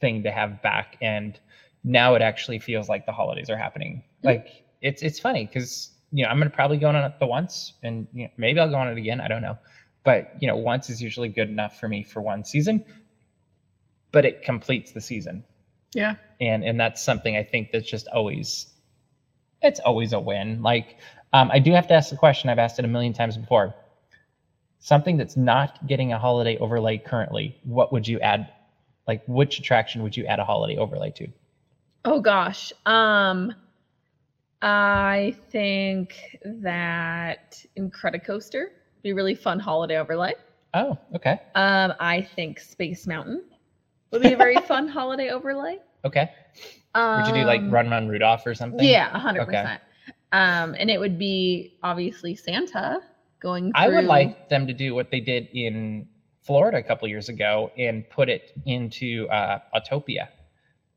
thing 0.00 0.22
to 0.22 0.30
have 0.30 0.62
back 0.62 0.96
and 1.02 1.40
now 1.84 2.14
it 2.14 2.22
actually 2.22 2.58
feels 2.60 2.88
like 2.88 3.06
the 3.06 3.12
holidays 3.12 3.50
are 3.50 3.56
happening 3.56 4.02
like 4.22 4.64
it's 4.82 5.02
it's 5.02 5.18
funny 5.18 5.46
because 5.46 5.90
you 6.12 6.24
know 6.24 6.30
i'm 6.30 6.38
going 6.38 6.50
to 6.50 6.54
probably 6.54 6.78
go 6.78 6.88
on 6.88 6.96
it 6.96 7.12
the 7.18 7.26
once 7.26 7.74
and 7.82 8.06
you 8.12 8.24
know, 8.24 8.30
maybe 8.36 8.60
i'll 8.60 8.70
go 8.70 8.76
on 8.76 8.88
it 8.88 8.98
again 8.98 9.20
i 9.20 9.28
don't 9.28 9.42
know 9.42 9.58
but 10.04 10.30
you 10.40 10.48
know 10.48 10.56
once 10.56 10.90
is 10.90 11.02
usually 11.02 11.28
good 11.28 11.48
enough 11.48 11.76
for 11.78 11.88
me 11.88 12.04
for 12.04 12.22
one 12.22 12.44
season 12.44 12.82
but 14.12 14.24
it 14.24 14.42
completes 14.42 14.92
the 14.92 15.00
season 15.00 15.44
Yeah. 15.94 16.14
and 16.40 16.64
and 16.64 16.80
that's 16.80 17.02
something 17.02 17.36
I 17.36 17.42
think 17.44 17.70
that's 17.72 17.88
just 17.88 18.08
always 18.08 18.68
it's 19.62 19.80
always 19.80 20.12
a 20.12 20.20
win. 20.20 20.62
Like 20.62 20.96
um, 21.32 21.50
I 21.52 21.58
do 21.58 21.72
have 21.72 21.86
to 21.88 21.94
ask 21.94 22.10
the 22.10 22.16
question 22.16 22.50
I've 22.50 22.58
asked 22.60 22.78
it 22.78 22.84
a 22.86 22.88
million 22.88 23.12
times 23.12 23.36
before. 23.36 23.76
Something 24.80 25.16
that's 25.16 25.36
not 25.36 25.78
getting 25.86 26.12
a 26.12 26.18
holiday 26.18 26.56
overlay 26.56 26.98
currently, 26.98 27.56
what 27.62 27.92
would 27.92 28.08
you 28.08 28.18
add? 28.20 28.50
Like 29.06 29.22
which 29.26 29.58
attraction 29.60 30.02
would 30.02 30.16
you 30.16 30.26
add 30.26 30.40
a 30.40 30.44
holiday 30.44 30.76
overlay 30.76 31.10
to? 31.12 31.28
Oh 32.04 32.20
gosh. 32.20 32.72
Um 32.86 33.54
I 34.62 35.34
think 35.50 36.36
that 36.44 37.64
Incredicoaster 37.78 38.62
would 38.94 39.02
be 39.02 39.10
a 39.10 39.14
really 39.14 39.34
fun 39.34 39.58
holiday 39.60 39.98
overlay. 39.98 40.34
Oh, 40.74 40.98
okay, 41.14 41.38
Um 41.54 41.92
I 41.98 42.22
think 42.22 42.58
Space 42.60 43.06
Mountain 43.06 43.42
would 44.12 44.22
be 44.22 44.32
a 44.32 44.36
very 44.36 44.60
fun 44.60 44.88
holiday 44.96 45.30
overlay. 45.30 45.78
okay. 46.04 46.28
Um, 46.94 47.02
Would 47.14 47.26
you 47.26 47.32
do 47.32 47.44
like 47.44 47.64
Run 47.66 47.88
Run 47.90 48.08
Rudolph 48.08 48.46
or 48.46 48.54
something? 48.54 48.86
Yeah, 48.86 49.10
a 49.12 49.18
hundred 49.18 49.42
Okay. 49.42 49.46
percent. 49.46 49.80
Um 50.32 50.74
and 50.78 50.90
it 50.90 51.00
would 51.00 51.18
be 51.18 51.70
obviously 51.82 52.34
Santa 52.34 53.00
going 53.40 53.72
through 53.72 53.80
I 53.80 53.88
would 53.88 54.04
like 54.04 54.48
them 54.48 54.66
to 54.66 54.72
do 54.72 54.94
what 54.94 55.10
they 55.10 55.20
did 55.20 55.48
in 55.52 56.08
Florida 56.42 56.78
a 56.78 56.82
couple 56.82 57.06
years 57.08 57.28
ago 57.28 57.70
and 57.76 58.08
put 58.08 58.28
it 58.28 58.52
into 58.64 59.28
uh, 59.28 59.58
Autopia, 59.74 60.28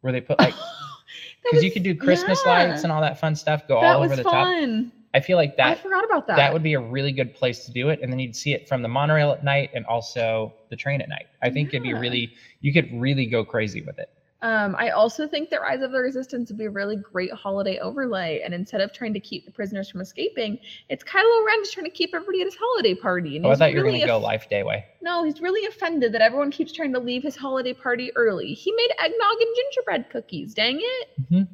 where 0.01 0.13
they 0.13 0.21
put 0.21 0.39
like 0.39 0.55
because 1.43 1.63
you 1.63 1.71
could 1.71 1.83
do 1.83 1.95
Christmas 1.95 2.39
yeah, 2.45 2.51
lights 2.51 2.83
and 2.83 2.91
all 2.91 3.01
that 3.01 3.19
fun 3.19 3.35
stuff, 3.35 3.67
go 3.67 3.81
that 3.81 3.95
all 3.95 4.03
over 4.03 4.15
the 4.15 4.23
top. 4.23 4.45
fun. 4.45 4.91
I 5.13 5.19
feel 5.19 5.35
like 5.35 5.57
that. 5.57 5.67
I 5.67 5.75
forgot 5.75 6.05
about 6.05 6.25
that. 6.27 6.37
that 6.37 6.53
would 6.53 6.63
be 6.63 6.73
a 6.73 6.79
really 6.79 7.11
good 7.11 7.35
place 7.35 7.65
to 7.65 7.71
do 7.73 7.89
it, 7.89 7.99
and 8.01 8.11
then 8.11 8.19
you'd 8.19 8.35
see 8.35 8.53
it 8.53 8.69
from 8.69 8.81
the 8.81 8.87
monorail 8.87 9.31
at 9.31 9.43
night 9.43 9.69
and 9.73 9.85
also 9.85 10.53
the 10.69 10.77
train 10.77 11.01
at 11.01 11.09
night. 11.09 11.27
I 11.41 11.49
think 11.49 11.69
it'd 11.69 11.83
be 11.83 11.93
really 11.93 12.33
you 12.61 12.71
could 12.71 12.89
really 12.93 13.25
go 13.25 13.43
crazy 13.43 13.81
with 13.81 13.99
it. 13.99 14.09
Um, 14.43 14.75
I 14.75 14.89
also 14.89 15.27
think 15.27 15.51
that 15.51 15.61
Rise 15.61 15.81
of 15.83 15.91
the 15.91 15.99
Resistance 15.99 16.49
would 16.49 16.57
be 16.57 16.65
a 16.65 16.69
really 16.69 16.95
great 16.95 17.31
holiday 17.31 17.77
overlay. 17.77 18.41
And 18.43 18.55
instead 18.55 18.81
of 18.81 18.91
trying 18.91 19.13
to 19.13 19.19
keep 19.19 19.45
the 19.45 19.51
prisoners 19.51 19.89
from 19.89 20.01
escaping, 20.01 20.57
it's 20.89 21.03
Kylo 21.03 21.45
Ren 21.45 21.59
just 21.61 21.73
trying 21.73 21.85
to 21.85 21.91
keep 21.91 22.15
everybody 22.15 22.41
at 22.41 22.45
his 22.45 22.55
holiday 22.59 22.95
party. 22.95 23.37
And 23.37 23.45
Oh, 23.45 23.51
I 23.51 23.55
thought 23.55 23.71
you 23.71 23.77
were 23.83 23.85
gonna 23.85 24.05
go 24.05 24.17
Life 24.17 24.49
Day 24.49 24.63
way. 24.63 24.85
No, 25.01 25.23
he's 25.23 25.41
really 25.41 25.67
offended 25.67 26.11
that 26.13 26.21
everyone 26.21 26.49
keeps 26.49 26.71
trying 26.71 26.91
to 26.93 26.99
leave 26.99 27.21
his 27.21 27.35
holiday 27.35 27.73
party 27.73 28.11
early. 28.15 28.53
He 28.53 28.71
made 28.71 28.89
eggnog 28.99 29.37
and 29.39 29.55
gingerbread 29.55 30.09
cookies. 30.09 30.55
Dang 30.55 30.79
it! 30.81 31.31
Mhm. 31.31 31.47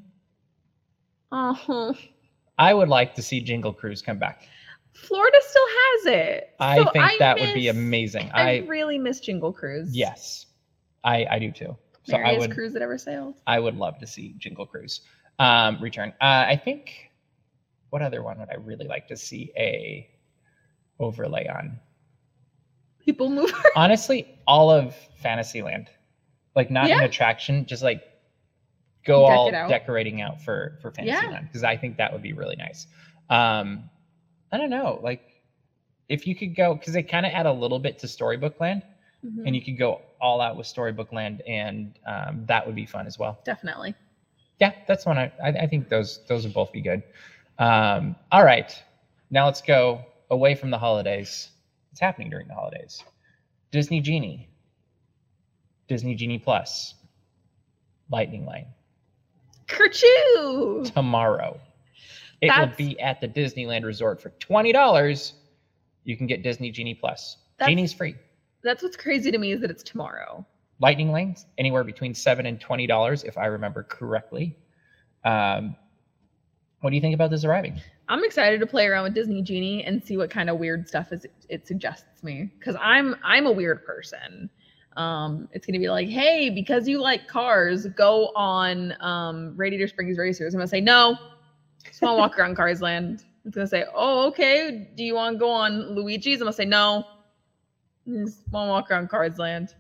Oh, 1.34 1.94
I 2.58 2.74
would 2.74 2.88
like 2.88 3.16
to 3.16 3.22
see 3.22 3.42
Jingle 3.42 3.74
Cruise 3.74 4.02
come 4.02 4.18
back. 4.18 4.48
Florida 4.94 5.38
still 5.42 5.68
has 5.68 6.06
it. 6.06 6.56
I 6.60 6.78
So 6.78 6.90
think 6.92 7.20
that 7.20 7.38
would 7.38 7.54
be 7.54 7.68
amazing. 7.68 8.32
I, 8.34 8.42
I 8.50 8.58
really 8.66 8.98
miss 8.98 9.20
Jingle 9.20 9.52
Cruise. 9.52 9.96
yes, 9.96 10.46
I 11.04 11.26
I 11.30 11.40
do 11.40 11.52
too. 11.52 11.78
So 12.08 12.18
I 12.18 12.38
would 12.38 12.52
cruise 12.52 12.74
that 12.74 12.82
ever 12.82 12.98
sailed. 12.98 13.36
I 13.46 13.60
would 13.60 13.76
love 13.76 14.00
to 14.00 14.08
see 14.08 14.34
Jingle 14.38 14.66
Cruise 14.66 15.02
um, 15.40 15.78
return. 15.82 16.10
Uh, 16.22 16.46
I 16.48 16.56
think 16.56 17.12
what 17.90 18.02
other 18.02 18.24
one 18.24 18.40
would 18.40 18.50
I 18.50 18.56
really 18.56 18.88
like 18.88 19.08
to 19.08 19.18
see 19.18 19.52
a 19.58 20.08
overlay 21.00 21.48
on? 21.48 21.80
People 23.00 23.30
move. 23.30 23.52
Honestly, 23.76 24.26
all 24.48 24.72
of 24.72 24.96
Fantasyland, 25.22 25.90
like 26.56 26.70
not 26.72 26.88
Yeah. 26.88 27.00
an 27.00 27.04
attraction, 27.04 27.66
just 27.66 27.84
like 27.84 28.02
go 29.06 29.28
Deck 29.28 29.38
all 29.38 29.56
out. 29.56 29.70
decorating 29.70 30.22
out 30.22 30.42
for 30.42 30.78
for. 30.82 30.92
Fantasyland 30.92 31.48
because 31.48 31.64
I 31.64 31.76
think 31.78 31.98
that 31.98 32.12
would 32.14 32.22
be 32.22 32.34
really 32.34 32.56
nice. 32.56 32.88
Um, 33.30 33.90
I 34.52 34.58
don't 34.58 34.70
know, 34.70 35.00
like 35.04 35.22
if 36.08 36.26
you 36.26 36.36
could 36.36 36.56
go 36.56 36.74
because 36.74 36.94
they 36.94 37.04
kind 37.04 37.26
of 37.26 37.34
add 37.34 37.46
a 37.46 37.52
little 37.52 37.80
bit 37.80 38.00
to 38.00 38.08
Storybook 38.08 38.60
Land, 38.62 38.84
Mhm. 39.26 39.44
and 39.46 39.56
you 39.56 39.62
could 39.62 39.78
go 39.78 40.02
all 40.22 40.42
out 40.42 40.56
with 40.58 40.68
Storybook 40.68 41.12
Land, 41.14 41.42
and 41.48 41.98
um, 42.06 42.44
that 42.48 42.66
would 42.66 42.76
be 42.76 42.86
fun 42.86 43.08
as 43.08 43.18
well. 43.20 43.40
Definitely. 43.46 43.96
Yeah, 44.60 44.74
that's 44.88 45.06
one. 45.06 45.18
I, 45.18 45.32
I 45.44 45.50
I 45.50 45.68
think 45.68 45.90
those 45.90 46.20
those 46.28 46.44
would 46.44 46.54
both 46.54 46.72
be 46.72 46.82
good. 46.82 47.04
Um, 47.60 48.16
all 48.32 48.44
right, 48.44 48.72
now 49.30 49.46
let's 49.46 49.62
go 49.62 50.04
away 50.32 50.56
from 50.56 50.72
the 50.72 50.78
holidays. 50.78 51.50
What's 51.90 52.00
happening 52.02 52.30
during 52.30 52.48
the 52.48 52.54
holidays? 52.54 53.04
Disney 53.72 54.02
Genie, 54.02 54.50
Disney 55.88 56.16
Genie 56.16 56.40
Plus, 56.40 56.96
Lightning 58.10 58.46
Lane 58.46 58.68
Kerchoo! 59.68 60.92
tomorrow. 60.94 61.60
It 62.42 62.52
will 62.58 62.72
be 62.78 63.00
at 63.00 63.20
the 63.20 63.28
Disneyland 63.28 63.84
Resort 63.84 64.22
for 64.22 64.30
twenty 64.40 64.72
dollars. 64.72 65.34
You 66.04 66.16
can 66.16 66.28
get 66.28 66.42
Disney 66.44 66.72
Genie 66.72 66.94
Plus. 66.94 67.38
That's- 67.58 67.70
Genie's 67.72 67.94
free. 67.94 68.16
That's 68.68 68.84
what's 68.84 68.98
crazy 68.98 69.32
to 69.32 69.38
me 69.38 69.54
is 69.54 69.62
that 69.62 69.72
it's 69.72 69.84
tomorrow. 69.84 70.46
Lightning 70.80 71.12
lanes 71.12 71.46
anywhere 71.58 71.84
between 71.84 72.14
seven 72.14 72.46
and 72.46 72.60
twenty 72.60 72.86
dollars, 72.86 73.24
if 73.24 73.38
I 73.38 73.46
remember 73.46 73.84
correctly. 73.84 74.58
Um, 75.24 75.76
what 76.82 76.90
do 76.90 76.96
you 76.96 77.02
think 77.02 77.16
about 77.16 77.32
this 77.32 77.46
arriving? 77.46 77.82
I'm 78.10 78.24
excited 78.24 78.60
to 78.60 78.68
play 78.68 78.86
around 78.86 79.04
with 79.04 79.14
Disney 79.14 79.42
Genie 79.42 79.84
and 79.84 80.04
see 80.04 80.18
what 80.18 80.30
kind 80.30 80.50
of 80.50 80.60
weird 80.60 80.88
stuff 80.88 81.12
is 81.12 81.26
it 81.50 81.66
suggests 81.66 82.24
me 82.24 82.52
because 82.60 82.76
I'm 82.82 83.16
I'm 83.24 83.46
a 83.46 83.52
weird 83.52 83.86
person. 83.86 84.50
Um, 84.98 85.48
it's 85.54 85.66
gonna 85.66 85.80
be 85.80 85.90
like, 85.90 86.10
hey, 86.10 86.50
because 86.50 86.88
you 86.88 87.00
like 87.02 87.28
cars, 87.28 87.86
go 87.88 88.32
on 88.36 88.94
um, 89.00 89.54
Radiator 89.56 89.88
Springs 89.88 90.18
Racers. 90.18 90.54
I'm 90.54 90.60
gonna 90.60 90.68
say 90.68 90.82
no. 90.82 91.18
Just 91.86 92.02
want 92.02 92.16
to 92.16 92.18
walk 92.18 92.38
around 92.38 92.56
Cars 92.56 92.82
Land. 92.82 93.24
It's 93.46 93.56
gonna 93.56 93.68
say, 93.68 93.86
oh, 93.96 94.28
okay. 94.28 94.92
Do 94.96 95.04
you 95.04 95.16
want 95.16 95.36
to 95.36 95.40
go 95.40 95.50
on 95.50 95.96
Luigi's? 95.96 96.42
I'm 96.42 96.46
gonna 96.46 96.54
say 96.54 96.66
no. 96.66 97.06
To 98.08 98.28
walk 98.52 98.90
around 98.92 99.10
Cars 99.10 99.38
Land. 99.38 99.74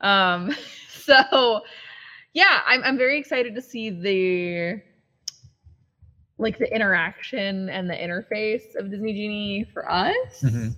Um, 0.00 0.54
so 0.88 1.62
yeah, 2.32 2.60
I'm 2.66 2.82
I'm 2.84 2.96
very 2.98 3.18
excited 3.18 3.54
to 3.56 3.62
see 3.62 3.90
the 3.90 4.82
like 6.38 6.58
the 6.58 6.74
interaction 6.74 7.68
and 7.68 7.88
the 7.88 7.94
interface 7.94 8.74
of 8.76 8.90
Disney 8.90 9.12
Genie 9.12 9.64
for 9.72 9.90
us. 9.90 10.42
Mhm. 10.42 10.76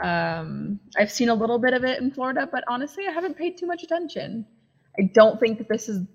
Um, 0.00 0.80
I've 0.96 1.10
seen 1.10 1.28
a 1.28 1.34
little 1.34 1.58
bit 1.58 1.72
of 1.74 1.84
it 1.84 2.00
in 2.00 2.10
Florida, 2.10 2.48
but 2.50 2.62
honestly, 2.68 3.06
I 3.08 3.10
haven't 3.10 3.36
paid 3.36 3.58
too 3.58 3.66
much 3.66 3.82
attention. 3.82 4.46
I 4.98 5.10
don't 5.14 5.40
think 5.40 5.58
that 5.58 5.68
this 5.68 5.88
is 5.88 6.06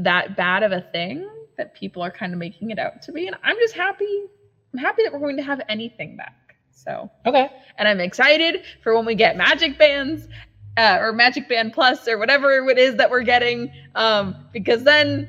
that 0.00 0.36
bad 0.36 0.62
of 0.62 0.72
a 0.72 0.80
thing 0.80 1.28
that 1.58 1.74
people 1.74 2.02
are 2.02 2.10
kind 2.10 2.32
of 2.32 2.38
making 2.38 2.70
it 2.70 2.78
out 2.78 3.02
to 3.02 3.12
be, 3.12 3.26
and 3.26 3.36
I'm 3.42 3.56
just 3.58 3.74
happy. 3.74 4.24
I'm 4.72 4.78
happy 4.78 5.02
that 5.04 5.12
we're 5.12 5.18
going 5.18 5.36
to 5.38 5.42
have 5.42 5.60
anything 5.68 6.16
back. 6.16 6.47
So, 6.78 7.10
Okay. 7.26 7.50
and 7.76 7.88
I'm 7.88 8.00
excited 8.00 8.62
for 8.82 8.94
when 8.94 9.04
we 9.04 9.14
get 9.14 9.36
Magic 9.36 9.78
Bands. 9.78 10.28
Uh, 10.76 10.98
or 11.00 11.12
Magic 11.12 11.48
Band 11.48 11.72
Plus, 11.72 12.06
or 12.06 12.18
whatever 12.18 12.52
it 12.68 12.78
is 12.78 12.94
that 12.94 13.10
we're 13.10 13.24
getting, 13.24 13.68
um, 13.96 14.46
because 14.52 14.84
then, 14.84 15.28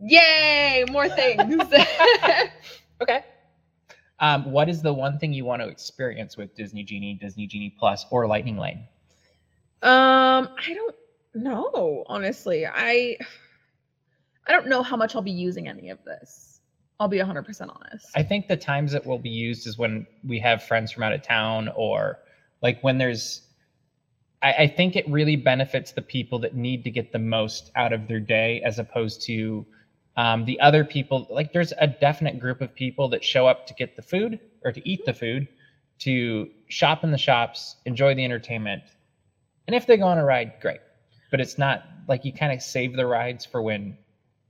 yay, 0.00 0.82
more 0.90 1.10
things. 1.10 1.62
Okay. 3.02 3.22
Um, 4.20 4.50
what 4.50 4.68
is 4.68 4.82
the 4.82 4.92
one 4.92 5.18
thing 5.18 5.32
you 5.32 5.44
want 5.44 5.62
to 5.62 5.68
experience 5.68 6.36
with 6.36 6.54
Disney 6.56 6.82
Genie, 6.82 7.14
Disney 7.14 7.46
Genie 7.46 7.74
Plus, 7.78 8.06
or 8.10 8.26
Lightning 8.26 8.56
Lane? 8.56 8.88
Um, 9.82 10.48
I 10.58 10.74
don't 10.74 10.96
know, 11.34 12.04
honestly. 12.08 12.66
I 12.66 13.16
I 14.46 14.52
don't 14.52 14.66
know 14.66 14.82
how 14.82 14.96
much 14.96 15.14
I'll 15.14 15.22
be 15.22 15.30
using 15.30 15.68
any 15.68 15.90
of 15.90 16.02
this. 16.04 16.57
I'll 17.00 17.08
be 17.08 17.18
100% 17.18 17.74
honest. 17.74 18.06
I 18.14 18.22
think 18.22 18.48
the 18.48 18.56
times 18.56 18.94
it 18.94 19.06
will 19.06 19.18
be 19.18 19.30
used 19.30 19.66
is 19.66 19.78
when 19.78 20.06
we 20.26 20.40
have 20.40 20.62
friends 20.62 20.92
from 20.92 21.04
out 21.04 21.12
of 21.12 21.22
town, 21.22 21.70
or 21.76 22.18
like 22.62 22.80
when 22.82 22.98
there's. 22.98 23.42
I, 24.42 24.52
I 24.52 24.66
think 24.68 24.94
it 24.94 25.08
really 25.08 25.36
benefits 25.36 25.92
the 25.92 26.02
people 26.02 26.38
that 26.40 26.54
need 26.54 26.84
to 26.84 26.90
get 26.90 27.12
the 27.12 27.18
most 27.18 27.70
out 27.76 27.92
of 27.92 28.06
their 28.08 28.20
day, 28.20 28.62
as 28.64 28.78
opposed 28.78 29.22
to 29.22 29.66
um, 30.16 30.44
the 30.44 30.60
other 30.60 30.84
people. 30.84 31.26
Like, 31.30 31.52
there's 31.52 31.72
a 31.78 31.86
definite 31.86 32.38
group 32.38 32.60
of 32.60 32.74
people 32.74 33.08
that 33.10 33.24
show 33.24 33.46
up 33.46 33.66
to 33.66 33.74
get 33.74 33.96
the 33.96 34.02
food 34.02 34.40
or 34.64 34.72
to 34.72 34.88
eat 34.88 35.04
the 35.06 35.14
food, 35.14 35.48
to 36.00 36.50
shop 36.68 37.04
in 37.04 37.10
the 37.10 37.18
shops, 37.18 37.76
enjoy 37.84 38.14
the 38.14 38.24
entertainment, 38.24 38.82
and 39.68 39.74
if 39.74 39.86
they 39.86 39.98
go 39.98 40.06
on 40.06 40.16
a 40.16 40.24
ride, 40.24 40.54
great. 40.62 40.80
But 41.30 41.40
it's 41.40 41.58
not 41.58 41.84
like 42.08 42.24
you 42.24 42.32
kind 42.32 42.52
of 42.52 42.62
save 42.62 42.96
the 42.96 43.06
rides 43.06 43.44
for 43.44 43.60
when, 43.60 43.98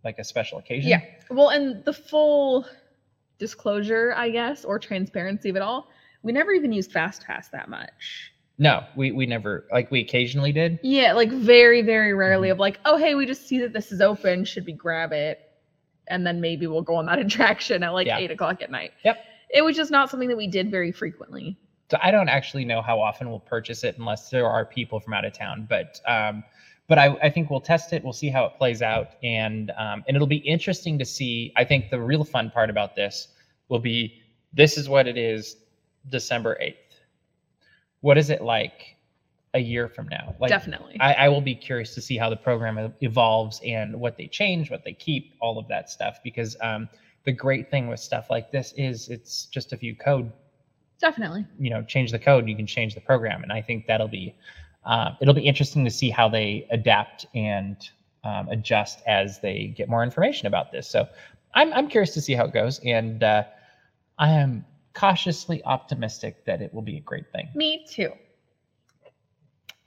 like, 0.09 0.19
a 0.19 0.25
special 0.25 0.59
occasion. 0.59 0.89
Yeah. 0.91 1.03
Well, 1.31 1.51
and 1.51 1.85
the 1.85 1.93
full 1.93 2.67
disclosure, 3.39 4.15
I 4.17 4.31
guess, 4.31 4.65
or 4.65 4.79
transparency 4.79 5.49
of 5.51 5.57
it 5.57 5.63
all, 5.63 5.89
we 6.23 6.33
never 6.33 6.53
even 6.53 6.73
used 6.73 6.91
Fast 6.93 7.25
Pass 7.25 7.49
that 7.51 7.69
much. 7.69 8.33
No, 8.61 8.83
we 8.97 9.13
we 9.13 9.25
never 9.27 9.67
like 9.71 9.91
we 9.93 10.01
occasionally 10.01 10.51
did. 10.51 10.81
Yeah, 10.83 11.13
like 11.13 11.31
very, 11.31 11.81
very 11.83 12.13
rarely 12.13 12.49
Mhm. 12.49 12.53
of 12.53 12.59
like, 12.59 12.81
oh 12.85 12.97
hey, 12.97 13.15
we 13.15 13.25
just 13.25 13.47
see 13.47 13.59
that 13.61 13.73
this 13.73 13.93
is 13.93 14.01
open, 14.01 14.45
should 14.45 14.67
we 14.67 14.73
grab 14.73 15.13
it? 15.13 15.39
And 16.09 16.27
then 16.27 16.41
maybe 16.41 16.67
we'll 16.67 16.83
go 16.83 16.97
on 16.97 17.07
that 17.07 17.19
attraction 17.25 17.85
at 17.85 17.91
like 17.91 18.09
Yeah. 18.09 18.19
eight 18.19 18.33
o'clock 18.33 18.61
at 18.63 18.71
night. 18.71 18.93
Yep. 19.05 19.17
It 19.51 19.63
was 19.63 19.77
just 19.77 19.91
not 19.93 20.11
something 20.11 20.29
that 20.29 20.37
we 20.37 20.49
did 20.49 20.71
very 20.73 20.91
frequently. 20.91 21.57
So 21.91 21.99
I 22.03 22.11
don't 22.11 22.29
actually 22.29 22.65
know 22.65 22.83
how 22.83 23.01
often 23.01 23.31
we'll 23.31 23.39
purchase 23.41 23.85
it 23.85 23.97
unless 23.97 24.29
there 24.29 24.47
are 24.47 24.65
people 24.67 24.99
from 25.01 25.15
out 25.15 25.25
of 25.25 25.33
town. 25.33 25.67
But 25.71 26.01
um, 26.07 26.43
but 26.89 26.99
I, 26.99 27.15
I 27.23 27.31
think 27.31 27.51
we'll 27.51 27.61
test 27.61 27.93
it. 27.93 28.03
We'll 28.03 28.13
see 28.13 28.31
how 28.31 28.47
it 28.47 28.55
plays 28.59 28.83
out, 28.83 29.15
and 29.23 29.71
um, 29.79 30.05
and 30.09 30.17
it'll 30.17 30.27
be 30.27 30.37
interesting 30.39 30.99
to 30.99 31.05
see. 31.05 31.53
I 31.57 31.65
think 31.65 31.91
the 31.91 32.01
real 32.01 32.25
fun 32.25 32.51
part 32.51 32.71
about 32.71 32.97
this 32.97 33.29
will 33.69 33.79
be 33.79 34.21
this 34.53 34.77
is 34.77 34.89
what 34.89 35.07
it 35.07 35.17
is, 35.17 35.57
December 36.09 36.57
eighth. 36.61 37.01
What 38.01 38.17
is 38.17 38.31
it 38.31 38.41
like 38.41 38.97
a 39.55 39.59
year 39.59 39.89
from 39.89 40.09
now? 40.09 40.35
Like 40.41 40.49
Definitely. 40.49 40.97
I, 41.01 41.13
I 41.15 41.29
will 41.29 41.41
be 41.41 41.55
curious 41.55 41.95
to 41.95 42.01
see 42.01 42.17
how 42.17 42.31
the 42.31 42.37
program 42.37 42.93
evolves 43.03 43.61
and 43.65 43.99
what 43.99 44.17
they 44.17 44.27
change, 44.27 44.71
what 44.71 44.85
they 44.85 44.93
keep, 44.93 45.35
all 45.41 45.59
of 45.59 45.69
that 45.69 45.91
stuff. 45.91 46.21
Because 46.23 46.57
um, 46.61 46.89
the 47.25 47.33
great 47.33 47.71
thing 47.71 47.89
with 47.89 48.01
stuff 48.01 48.31
like 48.31 48.51
this 48.51 48.73
is 48.79 49.11
it's 49.11 49.45
just 49.45 49.75
a 49.75 49.77
few 49.77 49.95
code 49.95 50.33
Definitely. 50.99 51.45
you 51.59 51.69
know 51.69 51.83
change 51.83 52.11
the 52.11 52.19
code 52.19 52.49
you 52.49 52.57
can 52.57 52.67
change 52.67 52.95
the 52.95 53.03
program 53.03 53.43
and 53.43 53.53
i 53.53 53.61
think 53.61 53.87
that'll 53.87 54.09
be 54.09 54.35
uh, 54.89 55.13
it'll 55.21 55.35
be 55.35 55.47
interesting 55.47 55.85
to 55.85 55.93
see 55.93 56.11
how 56.11 56.29
they 56.29 56.67
adapt 56.73 57.27
and 57.35 57.77
um, 58.25 58.49
adjust 58.49 59.03
as 59.07 59.39
they 59.41 59.69
get 59.77 59.89
more 59.89 60.03
information 60.05 60.49
about 60.49 60.73
this. 60.73 60.89
So 60.89 61.07
i'm, 61.55 61.73
I'm 61.75 61.89
curious 61.89 62.15
to 62.15 62.23
see 62.23 62.35
how 62.35 62.47
it 62.47 62.53
goes 62.53 62.81
and 62.85 63.23
uh, 63.23 63.45
i 64.19 64.31
am 64.31 64.67
cautiously 64.95 65.63
optimistic 65.65 66.45
that 66.47 66.63
it 66.63 66.75
will 66.75 66.83
be 66.83 66.99
a 66.99 67.01
great 67.01 67.27
thing. 67.33 67.49
Me 67.55 67.85
too. 67.89 68.13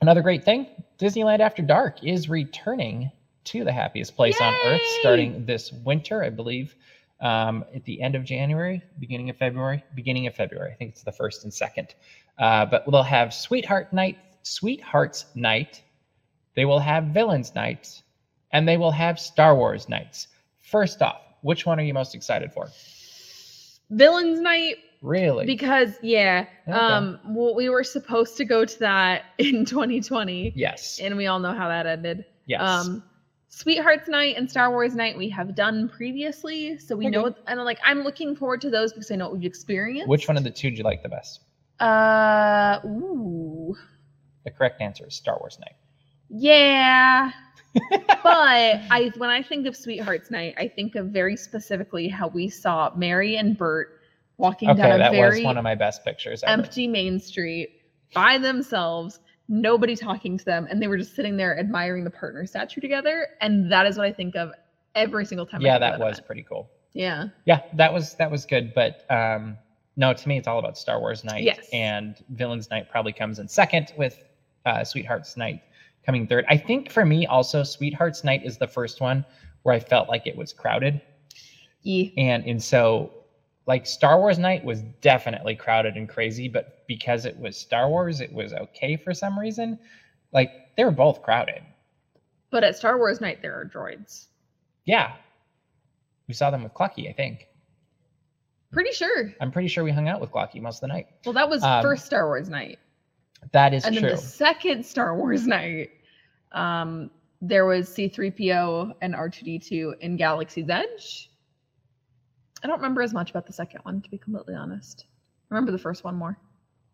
another 0.02 0.22
great 0.22 0.44
thing 0.46 0.68
disneyland 1.00 1.40
after 1.40 1.62
dark 1.64 2.04
is 2.04 2.30
returning 2.30 3.12
to 3.44 3.64
the 3.64 3.72
happiest 3.72 4.16
place 4.16 4.40
on 4.42 4.54
earth 4.66 4.82
starting 5.02 5.46
this 5.46 5.72
winter 5.72 6.24
i 6.24 6.30
believe 6.30 6.76
um, 7.22 7.64
at 7.76 7.84
the 7.86 8.02
end 8.02 8.16
of 8.16 8.24
january 8.24 8.82
beginning 9.00 9.30
of 9.30 9.38
february 9.38 9.84
beginning 9.96 10.28
of 10.28 10.36
february. 10.36 10.72
I 10.72 10.76
think 10.76 10.92
it's 10.92 11.04
the 11.04 11.12
first 11.12 11.44
and 11.44 11.54
second. 11.54 11.96
Uh, 12.40 12.66
but 12.66 12.84
they'll 12.90 13.04
have 13.04 13.34
sweetheart 13.34 13.94
night 13.94 14.18
sweethearts 14.44 15.26
night 15.36 15.82
they 16.56 16.66
will 16.66 16.80
have 16.80 17.06
villains 17.06 17.54
night 17.56 18.02
and 18.52 18.68
they 18.68 18.78
will 18.78 18.92
have 18.92 19.20
star 19.20 19.56
wars 19.56 19.88
nights 19.90 20.28
first 20.60 21.02
off 21.02 21.22
which 21.42 21.66
one 21.66 21.80
are 21.80 21.84
you 21.84 21.94
most 21.94 22.14
excited 22.16 22.52
for 22.52 22.68
Villains 23.90 24.40
Night 24.40 24.76
Really? 25.02 25.46
because 25.46 25.98
yeah, 26.02 26.46
Okay. 26.68 26.78
um, 26.78 27.20
well, 27.26 27.56
we 27.56 27.68
were 27.70 27.84
supposed 27.84 28.38
to 28.38 28.46
go 28.46 28.64
to 28.64 28.80
that 28.80 29.24
in 29.40 29.66
2020, 29.66 30.54
yes. 30.56 31.00
and 31.02 31.18
we 31.18 31.26
all 31.28 31.40
know 31.40 31.54
how 31.54 31.68
that 31.68 31.88
ended. 31.88 32.24
yes. 32.46 32.62
Um, 32.62 33.04
Sweethearts 33.50 34.08
Night 34.08 34.36
and 34.38 34.50
Star 34.50 34.70
Wars 34.70 34.96
Night 34.96 35.18
we 35.18 35.28
have 35.30 35.56
done 35.56 35.90
previously, 35.90 36.78
so 36.78 36.96
we 36.96 37.08
Okay. 37.08 37.18
know. 37.18 37.26
And 37.48 37.60
I'm 37.60 37.66
like, 37.66 37.80
I'm 37.84 38.04
looking 38.04 38.34
forward 38.36 38.62
to 38.62 38.70
those 38.70 38.94
because 38.94 39.12
I 39.12 39.16
know 39.16 39.26
what 39.30 39.40
we've 39.40 39.46
experienced. 39.46 40.08
Which 40.08 40.28
one 40.30 40.38
of 40.38 40.44
the 40.46 40.52
two 40.52 40.70
do 40.70 40.78
you 40.78 40.84
like 40.84 41.04
the 41.04 41.10
best? 41.10 41.42
Uh, 41.82 42.80
ooh, 42.86 43.76
The 44.44 44.52
correct 44.52 44.82
answer 44.82 45.08
is 45.08 45.16
Star 45.16 45.38
Wars 45.40 45.58
Night. 45.60 45.76
yeah. 46.30 47.32
but 47.90 48.12
I, 48.26 49.12
when 49.16 49.30
I 49.30 49.42
think 49.42 49.66
of 49.66 49.78
Sweethearts 49.78 50.30
Night, 50.30 50.56
I 50.58 50.68
think 50.68 50.96
of 50.96 51.08
very 51.08 51.38
specifically 51.38 52.10
how 52.10 52.28
we 52.28 52.50
saw 52.50 52.92
Mary 52.98 53.38
and 53.38 53.58
Bert 53.58 54.02
walking 54.38 54.70
Okay, 54.72 54.82
down 54.82 54.96
a 54.96 54.98
that 54.98 55.12
very 55.14 55.38
was 55.40 55.46
one 55.46 55.58
of 55.58 55.64
my 55.64 55.76
best 55.76 56.04
pictures 56.04 56.44
ever. 56.44 56.52
empty 56.52 56.86
Main 56.86 57.18
Street 57.18 57.82
by 58.14 58.38
themselves, 58.38 59.20
nobody 59.48 59.96
talking 59.96 60.38
to 60.38 60.44
them, 60.44 60.68
and 60.70 60.82
they 60.82 60.88
were 60.88 60.98
just 60.98 61.16
sitting 61.16 61.38
there 61.38 61.58
admiring 61.58 62.04
the 62.04 62.10
partner 62.10 62.46
statue 62.46 62.82
together. 62.82 63.28
And 63.40 63.72
that 63.72 63.86
is 63.86 63.98
what 63.98 64.06
I 64.06 64.12
think 64.12 64.36
of 64.36 64.52
every 64.96 65.24
single 65.26 65.46
time. 65.46 65.62
Yeah, 65.62 65.76
of 65.76 65.80
that 65.82 65.98
was 66.00 66.16
event. 66.18 66.26
pretty 66.28 66.44
cool. 66.44 66.70
Yeah. 66.92 67.28
Yeah, 67.46 67.62
that 67.76 67.94
was 67.94 68.16
that 68.16 68.30
was 68.30 68.46
good. 68.46 68.74
But 68.74 69.06
um, 69.10 69.58
no, 69.96 70.12
to 70.14 70.28
me, 70.28 70.38
it's 70.38 70.48
all 70.50 70.60
about 70.60 70.78
Star 70.78 71.00
Wars 71.00 71.24
Night. 71.24 71.44
Yes. 71.44 71.70
And 71.72 72.22
Villains 72.32 72.70
Night 72.70 72.90
probably 72.92 73.14
comes 73.14 73.40
in 73.40 73.48
second, 73.48 73.94
with 73.98 74.22
uh, 74.66 74.84
Sweethearts 74.84 75.38
Night 75.38 75.62
coming 76.06 76.28
third. 76.28 76.46
I 76.50 76.58
think 76.58 76.92
for 76.92 77.06
me, 77.06 77.26
also, 77.26 77.64
Sweethearts 77.64 78.24
Night 78.24 78.42
is 78.46 78.58
the 78.58 78.68
first 78.68 79.02
one 79.02 79.26
where 79.64 79.76
I 79.76 79.80
felt 79.80 80.10
like 80.10 80.26
it 80.28 80.36
was 80.36 80.54
crowded, 80.54 81.02
Yeah. 81.84 82.10
and 82.18 82.46
and 82.46 82.62
so 82.62 83.12
like 83.68 83.86
Star 83.86 84.18
Wars 84.20 84.40
Night 84.40 84.64
was 84.64 84.82
definitely 85.02 85.56
crowded 85.56 85.96
and 85.96 86.10
crazy, 86.10 86.48
but 86.48 86.86
because 86.88 87.26
it 87.26 87.38
was 87.38 87.56
Star 87.56 87.90
Wars, 87.90 88.20
it 88.20 88.34
was 88.34 88.54
okay 88.54 88.96
for 88.98 89.14
some 89.14 89.38
reason. 89.40 89.78
Like 90.34 90.76
they 90.76 90.84
were 90.84 90.92
both 90.92 91.22
crowded. 91.22 91.62
But 92.50 92.64
at 92.64 92.76
Star 92.76 92.98
Wars 92.98 93.22
Night, 93.22 93.42
there 93.42 93.54
are 93.54 93.66
droids. 93.66 94.28
Yeah. 94.86 95.14
We 96.28 96.34
saw 96.34 96.50
them 96.50 96.64
with 96.64 96.74
Clucky, 96.74 97.08
I 97.10 97.14
think. 97.14 97.48
Pretty 98.72 98.92
sure. 98.92 99.32
I'm 99.40 99.52
pretty 99.52 99.68
sure 99.68 99.84
we 99.84 99.92
hung 99.92 100.08
out 100.10 100.20
with 100.20 100.32
Glocky 100.32 100.60
most 100.62 100.78
of 100.78 100.82
the 100.82 100.88
night. 100.88 101.08
Well, 101.26 101.34
that 101.34 101.48
was 101.50 101.62
Um, 101.64 101.82
first 101.84 102.06
Star 102.06 102.26
Wars 102.28 102.50
Night. 102.50 102.80
That 103.52 103.74
is 103.74 103.86
and 103.86 103.96
true. 103.96 104.02
then 104.02 104.16
the 104.16 104.22
second 104.22 104.86
Star 104.86 105.16
Wars 105.16 105.48
Night, 105.48 105.92
um, 106.52 107.10
there 107.42 107.66
was 107.66 107.90
C3PO 107.90 108.94
and 109.02 109.14
R2D2 109.14 110.00
in 110.00 110.16
Galaxy's 110.16 110.70
Edge. 110.70 111.32
I 112.64 112.68
don't 112.68 112.78
remember 112.78 113.02
as 113.02 113.14
much 113.14 113.32
about 113.32 113.48
the 113.48 113.54
second 113.54 113.82
one, 113.84 114.02
to 114.02 114.10
be 114.10 114.18
completely 114.18 114.54
honest. 114.54 115.06
I 115.50 115.56
remember 115.56 115.72
the 115.72 115.80
first 115.80 116.04
one 116.04 116.16
more. 116.16 116.38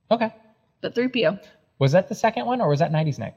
Okay. 0.09 0.33
But 0.81 0.95
3PO. 0.95 1.43
Was 1.79 1.91
that 1.91 2.07
the 2.07 2.15
second 2.15 2.45
one 2.45 2.61
or 2.61 2.69
was 2.69 2.79
that 2.79 2.91
90s 2.91 3.19
night? 3.19 3.35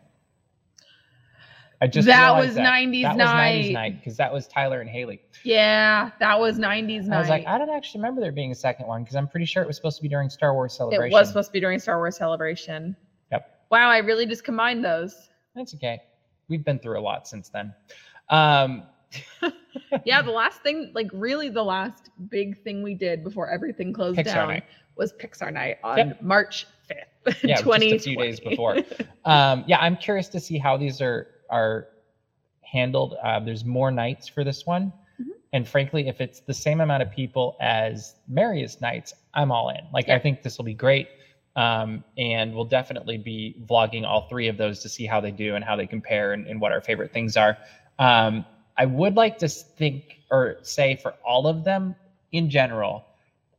I 1.82 1.86
just 1.86 2.06
That 2.06 2.36
was 2.36 2.54
that. 2.56 2.62
90s 2.66 3.02
that 3.02 3.16
night. 3.16 3.56
was 3.58 3.66
90s 3.68 3.72
night 3.72 3.94
because 3.98 4.16
that 4.18 4.32
was 4.32 4.46
Tyler 4.46 4.80
and 4.82 4.90
Haley. 4.90 5.20
Yeah, 5.44 6.10
that 6.20 6.38
was 6.38 6.58
90s 6.58 7.06
night. 7.06 7.16
I 7.16 7.20
was 7.20 7.28
like, 7.30 7.46
I 7.46 7.56
don't 7.56 7.70
actually 7.70 8.00
remember 8.00 8.20
there 8.20 8.32
being 8.32 8.52
a 8.52 8.54
second 8.54 8.86
one 8.86 9.02
because 9.02 9.16
I'm 9.16 9.26
pretty 9.26 9.46
sure 9.46 9.62
it 9.62 9.66
was 9.66 9.76
supposed 9.76 9.96
to 9.96 10.02
be 10.02 10.08
during 10.08 10.28
Star 10.28 10.52
Wars 10.52 10.74
Celebration. 10.76 11.10
it 11.10 11.12
was 11.18 11.28
supposed 11.28 11.48
to 11.48 11.52
be 11.52 11.60
during 11.60 11.78
Star 11.78 11.96
Wars 11.98 12.16
Celebration. 12.18 12.96
Yep. 13.32 13.46
Wow, 13.70 13.88
I 13.88 13.98
really 13.98 14.26
just 14.26 14.44
combined 14.44 14.84
those. 14.84 15.30
That's 15.54 15.74
okay. 15.74 16.00
We've 16.48 16.64
been 16.64 16.78
through 16.80 16.98
a 16.98 17.02
lot 17.02 17.26
since 17.26 17.48
then. 17.48 17.74
Um, 18.28 18.82
yeah, 20.04 20.20
the 20.22 20.30
last 20.32 20.62
thing, 20.62 20.92
like 20.94 21.08
really 21.14 21.48
the 21.48 21.62
last 21.64 22.10
big 22.28 22.60
thing 22.62 22.82
we 22.82 22.94
did 22.94 23.24
before 23.24 23.48
everything 23.50 23.92
closed 23.92 24.18
Pixar 24.18 24.24
down 24.24 24.48
night. 24.48 24.64
was 24.96 25.12
Pixar 25.14 25.52
Night 25.52 25.76
on 25.82 25.96
Yep. 25.98 26.22
March 26.22 26.66
5th, 26.90 27.42
Yeah, 27.42 27.54
just 27.62 27.66
a 27.82 27.98
few 27.98 28.16
days 28.16 28.38
before. 28.40 28.76
um, 29.24 29.64
yeah, 29.66 29.78
I'm 29.80 29.96
curious 29.96 30.28
to 30.30 30.40
see 30.40 30.58
how 30.58 30.76
these 30.76 31.00
are 31.00 31.26
are 31.50 31.88
handled. 32.62 33.14
Uh, 33.22 33.40
there's 33.40 33.64
more 33.64 33.90
nights 33.90 34.28
for 34.28 34.44
this 34.44 34.64
one, 34.66 34.92
Mhm. 35.20 35.30
and 35.52 35.68
frankly, 35.68 36.08
if 36.08 36.20
it's 36.20 36.40
the 36.40 36.54
same 36.54 36.80
amount 36.80 37.02
of 37.02 37.10
people 37.10 37.56
as 37.60 38.14
Marius 38.28 38.80
nights, 38.80 39.14
I'm 39.34 39.50
all 39.50 39.70
in. 39.70 39.80
Like, 39.92 40.08
I 40.08 40.18
think 40.18 40.42
this 40.42 40.56
will 40.58 40.64
be 40.64 40.74
great, 40.74 41.08
um, 41.56 42.04
and 42.16 42.54
we'll 42.54 42.64
definitely 42.64 43.18
be 43.18 43.56
vlogging 43.66 44.06
all 44.06 44.28
three 44.28 44.48
of 44.48 44.56
those 44.56 44.80
to 44.80 44.88
see 44.88 45.06
how 45.06 45.20
they 45.20 45.32
do 45.32 45.56
and 45.56 45.64
how 45.64 45.76
they 45.76 45.86
compare 45.86 46.32
and, 46.32 46.46
and 46.46 46.60
what 46.60 46.72
our 46.72 46.80
favorite 46.80 47.12
things 47.12 47.36
are. 47.36 47.58
Um, 47.98 48.44
I 48.76 48.86
would 48.86 49.16
like 49.16 49.38
to 49.38 49.48
think 49.48 50.20
or 50.30 50.58
say 50.62 50.96
for 50.96 51.14
all 51.24 51.46
of 51.46 51.64
them 51.64 51.96
in 52.32 52.48
general, 52.48 53.04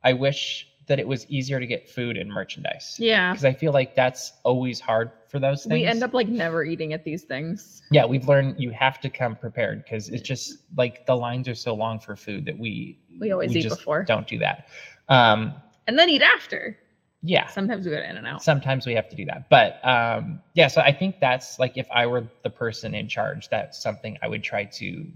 I 0.03 0.13
wish 0.13 0.67
that 0.87 0.99
it 0.99 1.07
was 1.07 1.29
easier 1.29 1.59
to 1.59 1.67
get 1.67 1.87
food 1.87 2.17
and 2.17 2.29
merchandise 2.31 2.95
yeah. 2.99 3.31
because 3.31 3.45
I 3.45 3.53
feel 3.53 3.71
like 3.71 3.95
that's 3.95 4.33
always 4.43 4.79
hard 4.79 5.11
for 5.31 5.39
those 5.39 5.63
things. 5.63 5.71
We 5.73 5.85
end 5.85 6.03
up 6.03 6.13
like 6.13 6.27
never 6.27 6.63
eating 6.63 6.91
at 6.93 7.03
these 7.05 7.23
things. 7.23 7.81
yeah, 7.89 8.05
we've 8.05 8.27
learned 8.27 8.55
you 8.59 8.69
have 8.71 8.99
to 8.99 9.09
come 9.09 9.35
prepared 9.35 9.83
because 9.83 10.09
it's 10.09 10.21
just 10.21 10.57
like 10.75 11.05
the 11.05 11.15
lines 11.15 11.47
are 11.47 11.55
so 11.55 11.73
long 11.73 11.99
for 11.99 12.15
food 12.17 12.45
that 12.45 12.57
we 12.59 12.99
We 13.19 13.31
always 13.31 13.55
eat 13.55 13.61
just 13.63 13.77
before. 13.77 14.03
Don't 14.03 14.27
do 14.27 14.37
that. 14.39 14.67
Um, 15.07 15.55
And 15.87 15.97
then 15.97 16.09
eat 16.09 16.21
after. 16.21 16.77
yeah, 17.23 17.47
Sometimes 17.47 17.85
we 17.85 17.91
go 17.91 17.97
to 17.97 18.09
In 18.09 18.17
and 18.17 18.27
Out. 18.27 18.43
sometimes 18.43 18.85
we 18.85 18.93
have 18.93 19.07
to 19.09 19.15
do 19.15 19.25
that, 19.25 19.49
but 19.49 19.79
um, 19.87 20.41
yeah. 20.53 20.67
So 20.67 20.81
I 20.81 20.91
think 20.91 21.15
that's 21.21 21.57
like 21.59 21.77
if 21.77 21.87
I 21.91 22.05
were 22.07 22.23
the 22.43 22.49
person 22.49 22.93
in 22.93 23.07
charge, 23.07 23.47
that's 23.49 23.81
something 23.81 24.17
I 24.21 24.27
would 24.27 24.43
try 24.43 24.65
to 24.65 25.11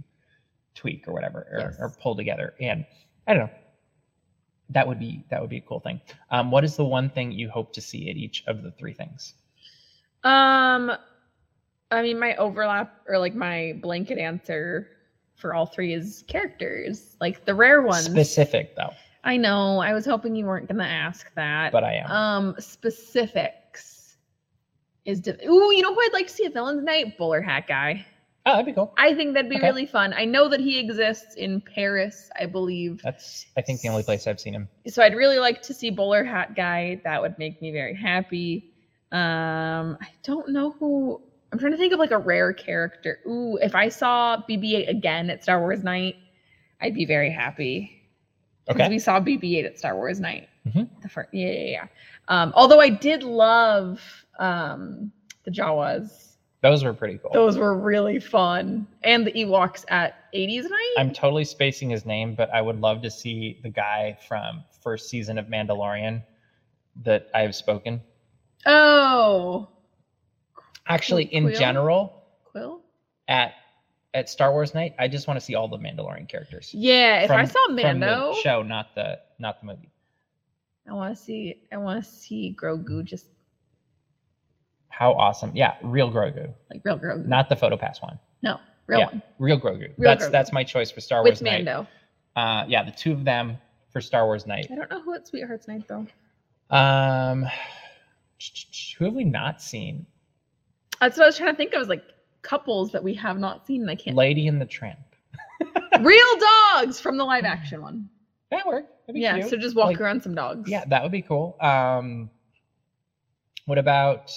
tweak 0.76 1.08
or 1.08 1.14
whatever 1.14 1.48
or, 1.52 1.60
Yes. 1.60 1.76
or 1.80 1.90
pull 2.02 2.16
together. 2.16 2.54
And 2.60 2.86
I 3.28 3.34
don't 3.34 3.44
know. 3.48 3.50
That 4.70 4.88
would 4.88 5.00
be 5.00 5.24
that 5.30 5.42
would 5.42 5.50
be 5.50 5.58
a 5.58 5.62
cool 5.62 5.80
thing. 5.80 6.00
Um, 6.32 6.52
what 6.52 6.64
is 6.64 6.76
the 6.76 6.86
one 6.86 7.10
thing 7.10 7.32
you 7.32 7.50
hope 7.50 7.74
to 7.74 7.82
see 7.82 8.10
at 8.10 8.16
each 8.18 8.44
of 8.48 8.62
the 8.64 8.72
three 8.72 8.94
things? 8.94 9.34
Um, 10.26 10.92
I 11.92 12.02
mean, 12.02 12.20
my 12.20 12.36
overlap 12.36 13.02
or 13.08 13.18
like 13.20 13.36
my 13.36 13.74
blanket 13.82 14.18
answer 14.18 14.90
for 15.36 15.54
all 15.54 15.66
three 15.66 15.94
is 15.94 16.24
characters, 16.28 17.16
like 17.22 17.46
the 17.46 17.54
rare 17.54 17.82
ones. 17.82 18.06
Specific 18.06 18.76
though, 18.76 18.92
I 19.24 19.38
know. 19.38 19.80
I 19.80 19.94
was 19.94 20.06
hoping 20.06 20.36
you 20.36 20.46
weren't 20.46 20.68
gonna 20.68 20.84
ask 20.84 21.34
that. 21.36 21.72
but 21.72 21.84
I 21.84 21.94
am. 21.94 22.12
Um, 22.12 22.56
specifics 22.60 24.18
is. 25.06 25.20
Di- 25.22 25.38
Ooh, 25.46 25.72
you 25.74 25.82
know 25.84 25.94
who 25.94 26.02
I'd 26.02 26.14
like 26.14 26.28
to 26.28 26.34
see 26.34 26.46
a 26.46 26.50
villains 26.50 26.84
night? 26.84 27.18
Bowler 27.18 27.42
hat 27.42 27.68
guy. 27.68 28.04
oh, 28.48 28.52
that'd 28.54 28.66
be 28.66 28.74
cool. 28.74 28.94
I 28.98 29.14
think 29.14 29.34
that'd 29.36 29.50
be 29.50 29.58
Okay. 29.58 29.68
really 29.68 29.86
fun. 29.86 30.14
I 30.18 30.26
know 30.26 30.50
that 30.50 30.60
he 30.60 30.80
exists 30.80 31.36
in 31.36 31.62
Paris, 31.62 32.30
I 32.40 32.46
believe. 32.48 33.02
That's 33.04 33.46
I 33.58 33.62
think 33.62 33.82
the 33.82 33.90
only 33.90 34.04
place 34.04 34.26
I've 34.26 34.40
seen 34.40 34.54
him. 34.56 34.68
So 34.88 35.04
I'd 35.04 35.16
really 35.16 35.38
like 35.38 35.62
to 35.64 35.74
see 35.74 35.92
bowler 35.92 36.24
hat 36.24 36.56
guy. 36.56 37.00
That 37.04 37.22
would 37.22 37.38
make 37.38 37.62
me 37.62 37.72
very 37.72 37.94
happy. 37.96 38.72
Um, 39.16 39.98
I 40.02 40.08
don't 40.24 40.50
know 40.50 40.72
who. 40.72 41.22
I'm 41.52 41.60
trying 41.60 41.72
to 41.72 41.78
think 41.78 41.94
of 41.94 42.00
like 42.00 42.12
a 42.12 42.18
rare 42.18 42.52
character. 42.52 43.20
Ooh, 43.26 43.58
if 43.62 43.74
I 43.74 43.88
saw 43.88 44.44
BB-8 44.50 44.90
again 44.90 45.30
at 45.30 45.42
Star 45.42 45.62
Wars 45.62 45.84
Night, 45.84 46.18
I'd 46.82 46.94
be 46.94 47.06
very 47.06 47.32
happy. 47.32 48.02
Because 48.68 48.82
Okay. 48.82 48.90
we 48.90 49.00
saw 49.00 49.22
BB-8 49.22 49.66
at 49.66 49.78
Star 49.80 49.96
Wars 49.96 50.20
Night. 50.20 50.50
Mhm. 50.68 50.90
The 51.02 51.08
first, 51.08 51.30
yeah, 51.32 51.48
yeah, 51.52 51.70
yeah. 51.70 51.88
Um, 52.28 52.52
although 52.56 52.82
I 52.82 52.90
did 52.90 53.24
love 53.24 54.02
um 54.40 55.12
the 55.46 55.52
Jawas. 55.52 56.34
Those 56.62 56.84
were 56.84 56.94
pretty 56.94 57.20
cool. 57.20 57.32
Those 57.32 57.58
were 57.58 57.78
really 57.78 58.20
fun, 58.20 58.86
and 59.04 59.26
the 59.26 59.32
Ewoks 59.32 59.86
at 59.90 60.16
80s 60.34 60.64
Night. 60.70 60.94
I'm 60.98 61.14
totally 61.14 61.46
spacing 61.46 61.90
his 61.90 62.06
name, 62.06 62.34
but 62.36 62.50
I 62.50 62.60
would 62.62 62.82
love 62.82 63.02
to 63.04 63.12
see 63.12 63.60
the 63.62 63.70
guy 63.70 64.18
from 64.28 64.64
first 64.82 65.08
season 65.08 65.38
of 65.38 65.46
Mandalorian 65.46 66.24
that 67.04 67.30
I 67.36 67.42
have 67.44 67.56
spoken. 67.56 68.02
Oh, 68.66 69.70
Actually, 70.88 71.24
in 71.26 71.54
general, 71.54 72.24
Quill. 72.46 72.82
at 73.28 73.54
at 74.14 74.30
Star 74.30 74.52
Wars 74.52 74.74
night, 74.74 74.96
I 75.00 75.08
just 75.08 75.28
want 75.28 75.40
to 75.40 75.46
see 75.46 75.56
all 75.56 75.68
the 75.68 75.78
Mandalorian 75.78 76.30
characters. 76.30 76.70
Yeah, 76.74 77.22
if 77.22 77.32
I 77.32 77.38
From- 77.38 77.48
saw 77.48 77.66
from 77.66 77.76
the 77.76 77.84
Mando, 77.84 78.34
show, 78.42 78.62
not 78.64 78.94
the 78.96 79.20
not 79.40 79.60
the 79.60 79.68
movie. 79.68 79.90
I 80.88 80.94
want 80.94 81.16
to 81.18 81.22
see. 81.22 81.62
I 81.72 81.78
want 81.78 82.04
to 82.04 82.10
see 82.10 82.56
Grogu 82.62 83.04
just 83.04 83.26
How 84.90 85.14
awesome! 85.14 85.52
Yeah, 85.56 85.76
real 85.82 86.12
Grogu, 86.12 86.54
like 86.72 86.82
real 86.86 87.00
Grogu. 87.00 87.26
not 87.26 87.50
the 87.50 87.56
photo 87.56 87.76
pass 87.78 88.02
one. 88.02 88.20
no, 88.44 88.60
real 88.88 89.00
yeah. 89.00 89.06
one 89.08 89.24
Real 89.40 89.60
Grogu. 89.60 89.90
Real 89.98 90.12
that's 90.12 90.26
Grogu. 90.28 90.32
that's 90.32 90.52
my 90.54 90.64
choice 90.64 90.92
for 90.92 91.02
Star 91.02 91.24
with 91.24 91.32
Wars 91.32 91.42
night. 91.42 91.66
Mando. 91.66 91.88
Uh, 92.36 92.66
yeah, 92.68 92.84
the 92.84 92.92
two 92.92 93.12
of 93.14 93.24
them 93.26 93.58
for 93.92 94.00
Star 94.02 94.26
Wars 94.26 94.46
night. 94.46 94.68
I 94.72 94.76
don't 94.76 94.92
know 94.92 95.02
who 95.02 95.14
at 95.16 95.28
Sweethearts 95.28 95.68
Night 95.68 95.88
though. 95.88 96.06
Um, 96.70 97.46
who 98.98 99.06
have 99.06 99.14
we 99.14 99.24
not 99.24 99.62
seen? 99.62 100.06
That's 101.02 101.18
what 101.18 101.24
I 101.24 101.28
was 101.28 101.38
trying 101.38 101.52
to 101.54 101.58
think 101.58 101.74
of. 101.74 101.80
Was 101.80 101.90
like 101.90 102.04
couples 102.42 102.92
that 102.92 103.04
we 103.04 103.14
have 103.16 103.38
not 103.38 103.66
seen. 103.66 103.82
And 103.82 103.90
I 103.92 103.96
can't. 103.96 104.16
Lady 104.16 104.48
and 104.48 104.62
the 104.62 104.66
Tramp. 104.66 105.00
real 106.02 106.26
dogs 106.74 107.00
from 107.00 107.18
the 107.18 107.24
live 107.24 107.46
action 107.46 107.82
one. 107.82 108.10
That 108.52 108.66
worked. 108.68 108.90
That'd 109.08 109.16
be 109.16 109.22
Yeah, 109.22 109.38
cute. 109.38 109.50
so 109.50 109.58
just 109.58 109.76
walk 109.76 109.88
Like, 109.88 110.02
around 110.02 110.22
some 110.22 110.36
dogs. 110.36 110.70
Yeah, 110.70 110.84
that 110.88 111.02
would 111.04 111.12
be 111.12 111.22
cool. 111.22 111.58
Um, 111.62 112.30
what 113.66 113.78
about? 113.78 114.32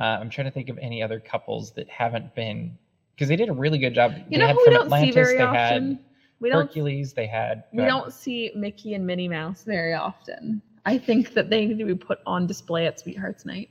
Uh, 0.00 0.04
I'm 0.20 0.30
trying 0.30 0.46
to 0.46 0.50
think 0.50 0.68
of 0.68 0.78
any 0.78 1.02
other 1.02 1.20
couples 1.20 1.72
that 1.72 1.88
haven't 1.88 2.34
been 2.34 2.76
because 3.14 3.28
they 3.28 3.36
did 3.36 3.48
a 3.48 3.52
really 3.52 3.78
good 3.78 3.94
job. 3.94 4.12
You 4.16 4.24
They 4.30 4.36
know 4.38 4.46
had 4.48 4.54
who 4.56 4.58
we 4.60 4.64
from 4.64 4.74
don't 4.74 4.84
Atlantis, 4.86 5.14
see 5.14 5.20
very 5.20 5.36
they 5.36 5.42
often? 5.42 5.88
Had, 5.90 5.98
We 6.40 6.48
don't 6.48 6.66
Hercules, 6.66 7.12
they 7.12 7.26
had. 7.26 7.64
we 7.72 7.82
uh, 7.82 7.86
don't 7.86 8.12
see 8.12 8.50
Mickey 8.56 8.94
and 8.94 9.06
Minnie 9.06 9.28
Mouse 9.28 9.64
very 9.64 9.94
often. 9.94 10.60
I 10.84 10.98
think 10.98 11.34
that 11.34 11.48
they 11.50 11.66
need 11.66 11.78
to 11.78 11.84
be 11.84 11.94
put 11.94 12.18
on 12.26 12.46
display 12.46 12.86
at 12.86 12.98
Sweethearts 12.98 13.44
Night. 13.44 13.70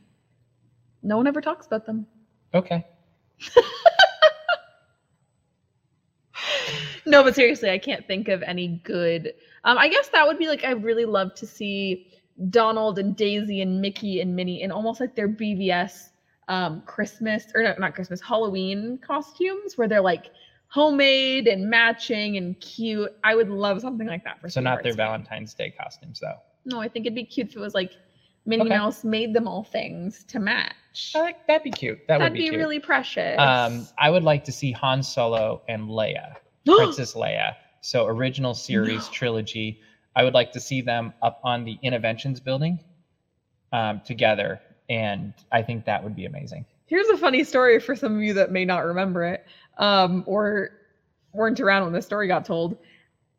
No 1.03 1.17
one 1.17 1.27
ever 1.27 1.41
talks 1.41 1.67
about 1.67 1.85
them. 1.85 2.07
Okay. 2.53 2.85
no, 7.05 7.23
but 7.23 7.35
seriously, 7.35 7.69
I 7.69 7.77
can't 7.77 8.07
think 8.07 8.27
of 8.27 8.41
any 8.43 8.81
good. 8.83 9.33
Um, 9.63 9.77
I 9.77 9.89
guess 9.89 10.09
that 10.09 10.25
would 10.27 10.37
be 10.37 10.47
like 10.47 10.63
I'd 10.63 10.83
really 10.83 11.05
love 11.05 11.33
to 11.35 11.45
see 11.45 12.07
Donald 12.49 12.97
and 12.99 13.15
Daisy 13.15 13.61
and 13.61 13.81
Mickey 13.81 14.21
and 14.21 14.35
Minnie 14.35 14.61
in 14.61 14.71
almost 14.71 14.99
like 14.99 15.15
their 15.15 15.29
BVS 15.29 16.09
um, 16.47 16.81
Christmas 16.85 17.45
or 17.55 17.63
no, 17.63 17.73
not 17.77 17.95
Christmas 17.95 18.21
Halloween 18.21 18.99
costumes 18.99 19.77
where 19.77 19.87
they're 19.87 20.01
like 20.01 20.27
homemade 20.67 21.47
and 21.47 21.69
matching 21.69 22.37
and 22.37 22.59
cute. 22.59 23.11
I 23.23 23.35
would 23.35 23.49
love 23.49 23.81
something 23.81 24.07
like 24.07 24.23
that 24.23 24.39
for. 24.39 24.49
So 24.49 24.61
not 24.61 24.83
their 24.83 24.93
Valentine's 24.93 25.53
Day 25.53 25.73
costumes 25.77 26.19
though. 26.19 26.37
No, 26.65 26.79
I 26.79 26.87
think 26.87 27.05
it'd 27.05 27.15
be 27.15 27.25
cute 27.25 27.49
if 27.49 27.55
it 27.55 27.59
was 27.59 27.73
like 27.73 27.91
Minnie 28.45 28.63
Okay. 28.63 28.69
Mouse 28.69 29.03
made 29.03 29.33
them 29.33 29.47
all 29.47 29.63
things 29.63 30.23
to 30.25 30.39
match. 30.39 31.13
I 31.15 31.19
like 31.21 31.37
that'd 31.47 31.63
be 31.63 31.71
cute. 31.71 31.99
That 32.07 32.19
That'd 32.19 32.33
would 32.33 32.37
be, 32.37 32.49
be, 32.49 32.57
really 32.57 32.79
precious. 32.79 33.39
Um, 33.39 33.87
I 33.97 34.09
would 34.09 34.23
like 34.23 34.43
to 34.45 34.51
see 34.51 34.71
Han 34.73 35.01
Solo 35.01 35.61
and 35.67 35.83
Leia, 35.83 36.33
Princess 36.65 37.13
Leia. 37.13 37.53
So 37.81 38.05
original 38.05 38.53
series 38.53 39.05
No. 39.05 39.11
trilogy. 39.13 39.77
I 40.15 40.23
would 40.23 40.33
like 40.33 40.51
to 40.51 40.59
see 40.59 40.81
them 40.81 41.13
up 41.21 41.39
on 41.43 41.63
the 41.63 41.79
Interventions 41.81 42.39
building 42.41 42.79
um, 43.71 44.01
together, 44.05 44.61
and 44.89 45.33
I 45.51 45.61
think 45.63 45.85
that 45.85 46.03
would 46.03 46.15
be 46.15 46.25
amazing. 46.25 46.65
Here's 46.87 47.07
a 47.07 47.17
funny 47.17 47.45
story 47.45 47.79
for 47.79 47.95
some 47.95 48.17
of 48.17 48.21
you 48.21 48.33
that 48.33 48.51
may 48.51 48.65
not 48.65 48.83
remember 48.83 49.23
it, 49.23 49.41
um, 49.77 50.23
or 50.27 50.71
weren't 51.31 51.61
around 51.61 51.83
when 51.85 51.93
the 51.93 52.01
story 52.01 52.27
got 52.27 52.43
told. 52.43 52.77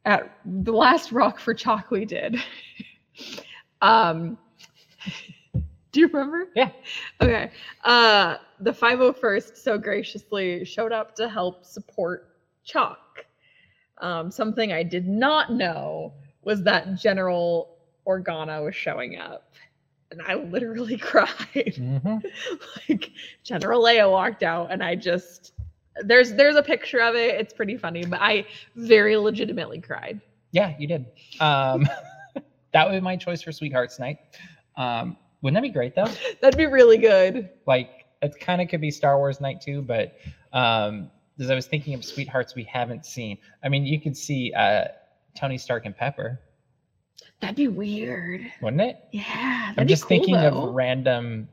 At 0.07 0.23
the 0.47 0.73
last 0.73 1.13
Rock 1.13 1.39
for 1.39 1.53
CHOC 1.55 1.91
we 1.91 2.05
did, 2.07 2.37
um, 3.81 4.38
do 5.92 6.01
you 6.01 6.09
remember? 6.12 6.48
Yeah. 6.55 6.70
Okay. 7.20 7.51
Uh, 7.85 8.37
the 8.59 8.72
501st 8.72 9.57
so 9.57 9.79
graciously 9.79 10.64
showed 10.64 10.92
up 10.92 11.14
to 11.16 11.29
help 11.29 11.64
support 11.64 12.25
CHOC. 12.64 12.98
Um, 13.98 14.31
something 14.31 14.72
I 14.72 14.83
did 14.83 15.07
not 15.07 15.51
know 15.51 16.14
was 16.42 16.62
that 16.64 16.94
General 16.94 17.68
Organa 18.07 18.64
was 18.64 18.75
showing 18.75 19.18
up. 19.18 19.44
And 20.11 20.20
I 20.27 20.35
literally 20.35 20.96
cried 20.98 21.75
hmm 21.77 22.16
like 22.88 23.11
General 23.42 23.83
Leia 23.83 24.11
walked 24.11 24.42
out 24.42 24.70
and 24.70 24.83
I 24.83 24.94
just 24.94 25.53
there's 26.05 26.35
there's 26.35 26.57
a 26.57 26.62
picture 26.62 27.01
of 27.01 27.14
it. 27.14 27.35
It's 27.37 27.53
pretty 27.53 27.77
funny, 27.77 28.05
but 28.05 28.20
I 28.20 28.44
very 28.77 29.16
legitimately 29.16 29.81
cried. 29.81 30.20
Yeah, 30.53 30.72
you 30.79 30.87
did. 30.87 31.07
Um, 31.40 31.87
that 32.73 32.87
would 32.87 32.95
be 32.95 33.01
my 33.01 33.17
choice 33.17 33.43
for 33.43 33.53
Sweethearts 33.53 33.99
Night. 33.99 34.19
Um, 34.77 35.17
wouldn't 35.43 35.57
that 35.57 35.67
be 35.67 35.73
great 35.73 35.95
though? 35.95 36.09
That'd 36.41 36.57
be 36.59 36.67
really 36.67 36.99
good. 36.99 37.51
Like 37.67 38.07
it 38.23 38.39
kind 38.41 38.61
of 38.63 38.69
could 38.69 38.81
be 38.81 38.91
Star 38.91 39.19
Wars 39.19 39.41
Night 39.41 39.61
too, 39.61 39.83
but 39.83 40.17
um, 40.53 41.11
as 41.39 41.51
I 41.51 41.55
was 41.55 41.67
thinking 41.67 41.95
of 41.95 42.05
Sweethearts 42.05 42.55
we 42.55 42.65
haven't 42.65 43.05
seen. 43.05 43.39
I 43.65 43.69
mean, 43.69 43.85
you 43.85 44.01
could 44.01 44.17
see 44.17 44.53
uh, 44.55 44.85
Tony 45.37 45.59
Stark 45.59 45.87
and 45.87 45.97
Pepper, 45.97 46.41
That'd 47.41 47.57
be 47.57 47.69
weird. 47.69 48.43
wouldn't 48.61 48.83
it? 48.83 48.99
Yeah. 49.11 49.73
I'm 49.77 49.89
just 49.89 50.05
cool, 50.05 50.11
thinking 50.11 50.35
though. 50.37 50.69
of 50.69 50.75
random, 50.75 51.49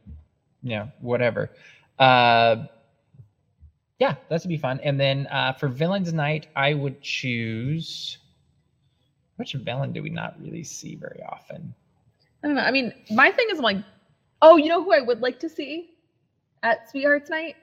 you 0.62 0.76
know, 0.76 0.92
whatever. 1.02 1.50
Uh, 1.98 2.66
yeah, 3.98 4.16
that 4.30 4.42
would 4.44 4.50
be 4.50 4.58
fun. 4.58 4.80
And 4.84 5.00
then 5.00 5.26
uh, 5.28 5.54
for 5.54 5.68
villains 5.68 6.14
night, 6.14 6.48
I 6.56 6.76
would 6.76 7.02
choose. 7.02 8.20
Which 9.40 9.54
villain 9.54 9.94
do 9.94 10.04
we 10.04 10.10
not 10.10 10.36
really 10.42 10.66
see 10.66 10.96
very 10.96 11.22
often? 11.26 11.74
I 12.44 12.48
don't 12.48 12.58
know. 12.58 12.62
I 12.62 12.72
mean, 12.72 12.94
my 13.10 13.32
thing 13.32 13.48
is 13.50 13.60
I'm 13.60 13.64
like, 13.64 13.78
oh, 14.42 14.58
you 14.58 14.68
know 14.68 14.84
who 14.84 14.94
I 14.94 15.00
would 15.00 15.22
like 15.22 15.40
to 15.40 15.48
see 15.48 15.92
at 16.62 16.90
Sweethearts 16.90 17.30
Night? 17.30 17.56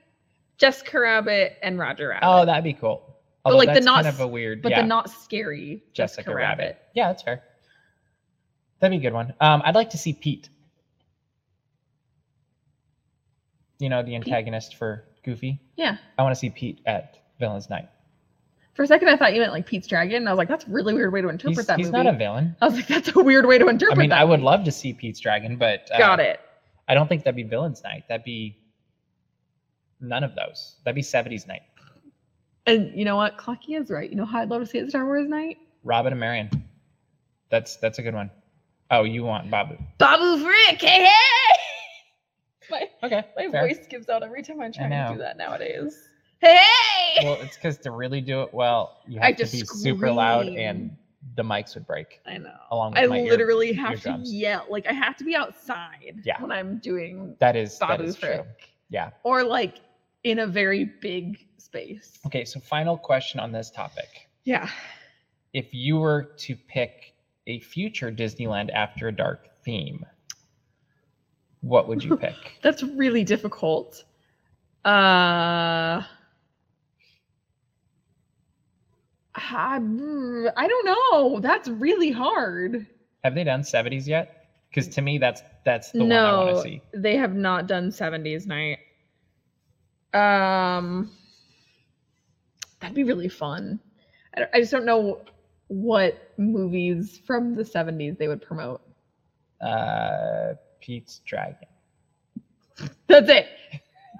Jessica 0.57 1.01
Rabbit 1.01 1.59
and 1.63 1.79
Roger 1.79 2.09
Rabbit. 2.09 2.27
Oh, 2.27 2.47
that'd 2.47 2.65
be 2.65 2.73
cool. 2.73 3.03
But, 3.45 3.51
Although 3.53 3.59
like, 3.59 3.75
the 3.75 3.83
not 3.83 4.05
kind 4.05 4.15
of 4.15 4.21
a 4.23 4.27
weird, 4.27 4.63
but 4.63 4.71
yeah, 4.71 4.81
the 4.81 4.87
not 4.87 5.11
scary 5.11 5.83
Jessica, 5.93 6.35
Rabbit. 6.35 6.79
Yeah, 6.95 7.09
that's 7.09 7.23
fair. 7.23 7.43
That'd 8.81 8.99
be 8.99 9.07
a 9.07 9.11
good 9.11 9.15
one. 9.15 9.35
Um, 9.43 9.61
I'd 9.63 9.75
like 9.75 9.91
to 9.91 9.99
see 9.99 10.15
Pete. 10.15 10.49
You 13.81 13.91
know, 13.91 14.03
the 14.03 14.15
antagonist 14.15 14.77
for 14.77 15.05
Goofy. 15.25 15.61
Yeah. 15.77 15.99
I 16.17 16.23
want 16.23 16.35
to 16.35 16.39
see 16.39 16.49
Pete 16.49 16.81
at 16.87 17.19
Villains 17.39 17.69
Night. 17.69 17.91
For 18.77 18.83
a 18.83 18.87
second, 18.87 19.09
I 19.09 19.17
thought 19.17 19.33
you 19.35 19.41
meant 19.41 19.53
like 19.53 19.67
Pete's 19.67 19.87
Dragon. 19.87 20.17
And 20.19 20.29
I 20.29 20.33
was 20.33 20.39
like, 20.39 20.49
that's 20.49 20.67
a 20.67 20.71
really 20.71 20.93
weird 20.93 21.13
way 21.13 21.23
to 21.23 21.29
interpret 21.29 21.57
He's, 21.57 21.67
that 21.67 21.79
he's 21.79 21.87
movie. 21.87 22.05
not 22.05 22.15
a 22.15 22.17
villain. 22.17 22.55
I 22.61 22.67
was 22.67 22.75
like, 22.75 22.87
that's 22.87 23.15
a 23.17 23.23
weird 23.23 23.47
way 23.47 23.57
to 23.59 23.69
interpret 23.69 23.97
that. 23.97 24.03
I 24.03 24.05
mean. 24.05 24.13
I 24.13 24.25
would 24.25 24.41
love 24.41 24.65
to 24.65 24.73
see 24.73 24.93
Pete's 24.93 25.19
Dragon, 25.19 25.57
but 25.57 25.89
uh, 25.93 25.99
Got 25.99 26.21
it. 26.21 26.41
I 26.87 26.95
don't 26.95 27.09
think 27.09 27.25
that'd 27.25 27.35
be 27.35 27.43
Villains 27.43 27.83
Night. 27.83 28.05
That'd 28.09 28.25
be 28.25 28.59
none 30.01 30.23
of 30.23 30.35
those. 30.35 30.77
That'd 30.85 30.95
be 30.95 31.03
70s 31.03 31.49
Night. 31.49 31.63
And 32.67 32.93
you 32.99 33.05
know 33.05 33.17
what? 33.17 33.39
Clocky 33.39 33.81
is 33.81 33.91
right. 33.91 34.11
You 34.11 34.17
know 34.17 34.25
how 34.27 34.41
I'd 34.41 34.51
love 34.51 34.61
to 34.61 34.67
see 34.67 34.79
it 34.79 34.89
Star 34.91 35.05
Wars 35.07 35.29
night? 35.29 35.57
Robin 35.85 36.13
and 36.13 36.21
Marian. 36.21 36.51
That's 37.49 37.77
that's 37.77 37.99
a 38.01 38.03
good 38.03 38.15
one. 38.15 38.29
Oh, 38.91 39.05
you 39.05 39.23
want 39.25 39.51
Babu? 39.51 39.77
Babu 39.99 40.43
Frick, 40.43 40.81
hey 40.81 41.05
hey! 41.07 41.11
My 42.71 42.89
Okay, 43.05 43.25
my 43.37 43.49
fair. 43.51 43.69
voice 43.69 43.87
gives 43.89 44.09
out 44.09 44.25
every 44.25 44.43
time 44.43 44.61
I 44.61 44.71
try 44.71 44.89
to 44.89 45.13
do 45.13 45.19
that 45.21 45.37
nowadays. 45.39 46.09
Hey! 46.41 47.25
Well, 47.25 47.39
it's 47.41 47.57
because 47.57 47.79
to 47.79 47.91
really 47.91 48.21
do 48.21 48.43
it 48.43 48.53
well, 48.53 48.99
you 49.07 49.21
I 49.21 49.27
have 49.29 49.37
to 49.37 49.45
just 49.45 49.53
be 49.55 49.65
super 49.65 50.11
loud, 50.13 50.49
and 50.49 50.95
the 51.35 51.43
mics 51.43 51.75
would 51.75 51.87
break. 51.87 52.21
I 52.27 52.39
know. 52.39 52.53
along 52.71 52.93
with 52.93 53.01
I 53.01 53.07
my 53.07 53.19
ear- 53.21 53.31
literally 53.31 53.73
have 53.73 53.93
eardrums. 53.93 54.31
to 54.31 54.37
yell. 54.37 54.67
Like 54.69 54.87
I 54.87 54.93
have 54.93 55.17
to 55.17 55.25
be 55.25 55.35
outside 55.35 56.21
Yeah. 56.25 56.41
when 56.41 56.53
I'm 56.53 56.79
doing 56.79 57.35
that 57.41 57.57
is 57.57 57.79
that 57.79 58.01
is 58.01 58.17
true. 58.17 58.45
Yeah. 58.91 59.11
Or 59.25 59.43
like 59.43 59.79
in 60.25 60.41
a 60.41 60.47
very 60.47 60.85
big 61.01 61.39
space. 61.59 62.19
Okay, 62.27 62.45
so 62.45 62.61
final 62.61 62.97
question 62.97 63.41
on 63.41 63.51
this 63.53 63.71
topic. 63.71 64.29
Yeah. 64.45 64.69
If 65.53 65.73
you 65.75 65.97
were 65.97 66.31
to 66.39 66.55
pick 66.69 67.15
a 67.47 67.61
future 67.61 68.13
Disneyland 68.13 68.71
After 68.73 69.11
Dark 69.11 69.49
theme, 69.65 70.05
what 71.61 71.89
would 71.89 72.05
you 72.05 72.17
pick? 72.19 72.35
That's 72.63 72.83
really 72.83 73.25
difficult. 73.25 74.05
Uh 74.85 76.03
I, 79.37 79.77
I 80.57 80.69
don't 80.69 80.87
know. 80.87 81.41
That's 81.41 81.69
really 81.69 82.11
hard. 82.11 82.87
Have 83.25 83.35
they 83.35 83.45
done 83.45 83.61
70s 83.63 84.07
yet? 84.07 84.47
Because 84.71 84.89
to 84.89 85.03
me, 85.03 85.19
that's 85.19 85.43
that's 85.65 85.91
the 85.93 86.05
one 86.05 86.13
I 86.13 86.33
want 86.37 86.57
to 86.57 86.63
see. 86.63 86.83
they 86.95 87.17
have 87.17 87.35
not 87.35 87.67
done 87.67 87.91
70s 87.91 88.47
night. 88.47 88.79
Um 90.15 91.11
that'd 92.81 92.95
be 92.95 93.05
really 93.05 93.29
fun. 93.29 93.81
I, 94.37 94.47
I 94.55 94.61
just 94.61 94.73
don't 94.73 94.85
know 94.85 95.21
what 95.69 96.33
movies 96.39 97.21
from 97.27 97.55
the 97.55 97.63
70s 97.63 98.17
they 98.19 98.29
would 98.29 98.43
promote. 98.43 98.81
Uh, 99.61 100.55
Pete's 100.81 101.21
Dragon. 101.27 101.69
That's 103.09 103.29
it. 103.31 103.49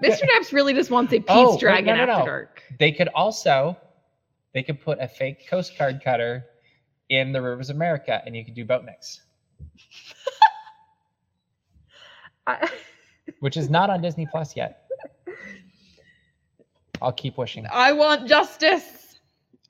Mr. 0.03 0.21
Daps 0.35 0.51
really 0.51 0.73
just 0.73 0.89
wants 0.91 1.13
a 1.13 1.19
Pete's 1.19 1.29
Oh, 1.29 1.51
wait, 1.51 1.53
no, 1.53 1.59
Dragon 1.59 1.95
no, 1.97 2.03
after 2.03 2.19
no. 2.19 2.25
dark. 2.25 2.63
They 2.79 2.91
could 2.91 3.07
also, 3.09 3.77
they 4.57 4.63
could 4.63 4.81
put 4.81 4.97
a 4.99 5.07
fake 5.07 5.47
Coast 5.47 5.77
Guard 5.77 6.01
cutter 6.03 6.43
in 7.09 7.31
the 7.31 7.39
Rivers 7.39 7.69
of 7.69 7.75
America, 7.75 8.23
and 8.25 8.35
you 8.35 8.43
could 8.43 8.55
do 8.55 8.65
Boatniks, 8.65 9.19
I, 12.47 12.67
which 13.39 13.55
is 13.55 13.69
not 13.69 13.91
on 13.91 14.01
Disney 14.01 14.25
Plus 14.25 14.55
yet. 14.55 14.89
I'll 17.03 17.11
keep 17.11 17.37
wishing. 17.37 17.65
That. 17.65 17.73
I 17.75 17.91
want 17.91 18.27
justice. 18.27 19.19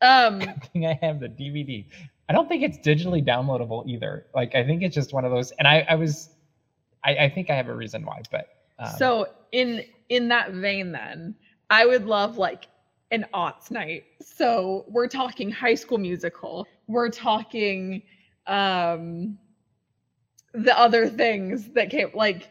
Um 0.01 0.41
I 0.41 0.53
think 0.71 0.85
I 0.85 0.97
have 1.05 1.19
the 1.19 1.27
DVD. 1.27 1.83
I 2.29 2.33
don't 2.33 2.47
think 2.47 2.63
it's 2.63 2.77
digitally 2.77 3.21
downloadable 3.21 3.85
either. 3.89 4.27
Like 4.33 4.55
I 4.55 4.65
think 4.65 4.83
it's 4.83 4.95
just 4.95 5.11
one 5.11 5.25
of 5.25 5.31
those. 5.31 5.51
And 5.59 5.67
I, 5.67 5.85
I 5.89 5.95
was, 5.95 6.29
I, 7.03 7.25
I 7.25 7.29
think 7.29 7.49
I 7.49 7.55
have 7.55 7.67
a 7.67 7.75
reason 7.75 8.05
why, 8.05 8.21
but 8.31 8.47
um, 8.79 8.91
so 8.97 9.27
in 9.51 9.83
in 10.07 10.29
that 10.29 10.53
vein 10.53 10.93
then, 10.93 11.35
I 11.69 11.85
would 11.85 12.05
love 12.05 12.37
like 12.37 12.67
an 13.11 13.25
aughts 13.33 13.71
night. 13.71 14.03
So 14.21 14.85
we're 14.87 15.07
talking 15.07 15.49
high 15.51 15.75
school 15.75 15.97
musical. 15.97 16.67
We're 16.87 17.09
talking 17.09 18.03
um 18.47 19.37
the 20.53 20.77
other 20.77 21.07
things 21.07 21.69
that 21.69 21.89
came 21.89 22.09
like 22.13 22.49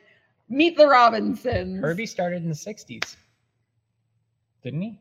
Meet 0.49 0.77
the 0.77 0.87
Robinsons. 0.87 1.81
Herbie 1.81 2.07
started 2.07 2.43
in 2.43 2.49
the 2.49 2.55
'60s, 2.55 3.17
didn't 4.63 4.83
he? 4.83 5.01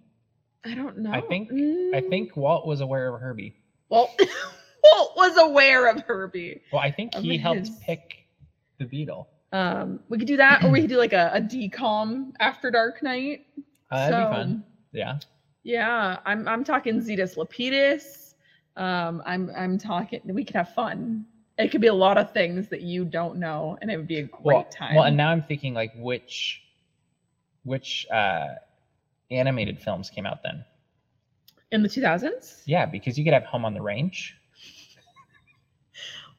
I 0.63 0.73
don't 0.73 0.97
know. 0.97 1.11
I 1.11 1.21
think- 1.21 1.49
I 1.51 1.53
Mm, 2.01 2.09
think 2.09 2.35
Walt 2.35 2.65
was 2.65 2.81
aware 2.81 3.13
of 3.13 3.21
Herbie. 3.21 3.55
Walt 3.89 4.09
Walt 4.83 5.11
was 5.15 5.37
aware 5.37 5.87
of 5.87 6.01
Herbie. 6.01 6.61
Well, 6.73 6.81
I 6.81 6.89
think 6.91 7.13
he 7.15 7.37
helped 7.37 7.59
his- 7.59 7.69
pick 7.81 8.25
the 8.79 8.85
Beetle. 8.85 9.27
Um, 9.51 9.99
we 10.09 10.17
could 10.17 10.27
do 10.27 10.37
that, 10.37 10.63
or 10.65 10.69
we 10.71 10.81
could 10.81 10.89
do 10.89 10.97
like 10.97 11.13
a, 11.13 11.31
a 11.35 11.39
DCOM 11.39 12.33
after 12.39 12.71
dark 12.71 13.01
night. 13.03 13.45
Uh, 13.91 14.09
that'd 14.09 14.27
be 14.29 14.35
fun. 14.35 14.63
Yeah. 14.91 15.19
Yeah, 15.65 16.19
I'm 16.25 16.47
I'm 16.47 16.63
talking 16.63 17.01
Zetus 17.01 17.36
Lapetus. 17.36 18.36
Um, 18.78 19.21
I'm 19.25 19.51
I'm 19.58 19.78
talking. 19.78 20.21
We 20.23 20.45
could 20.45 20.56
have 20.56 20.73
fun. 20.73 21.25
It 21.58 21.71
could 21.71 21.82
be 21.82 21.88
a 21.88 21.93
lot 21.93 22.17
of 22.17 22.32
things 22.32 22.69
that 22.69 22.82
you 22.82 23.04
don't 23.04 23.38
know, 23.38 23.78
and 23.82 23.89
it 23.89 23.97
would 23.97 24.08
be 24.08 24.19
a 24.19 24.23
great 24.23 24.43
well, 24.43 24.63
time. 24.65 24.95
well, 24.95 25.06
and 25.06 25.17
now 25.17 25.30
I'm 25.30 25.41
thinking 25.41 25.73
like 25.73 25.91
which 25.97 26.62
which 27.63 28.06
uh 28.13 28.47
animated 29.32 29.80
films 29.80 30.10
came 30.10 30.25
out 30.25 30.43
then? 30.43 30.63
in 31.71 31.84
the 31.84 31.89
2000s. 31.89 32.62
Yeah, 32.65 32.86
because 32.86 33.17
you 33.17 33.23
could 33.23 33.34
have 33.34 33.43
Home 33.43 33.65
on 33.65 33.73
the 33.73 33.82
Range. 33.82 34.36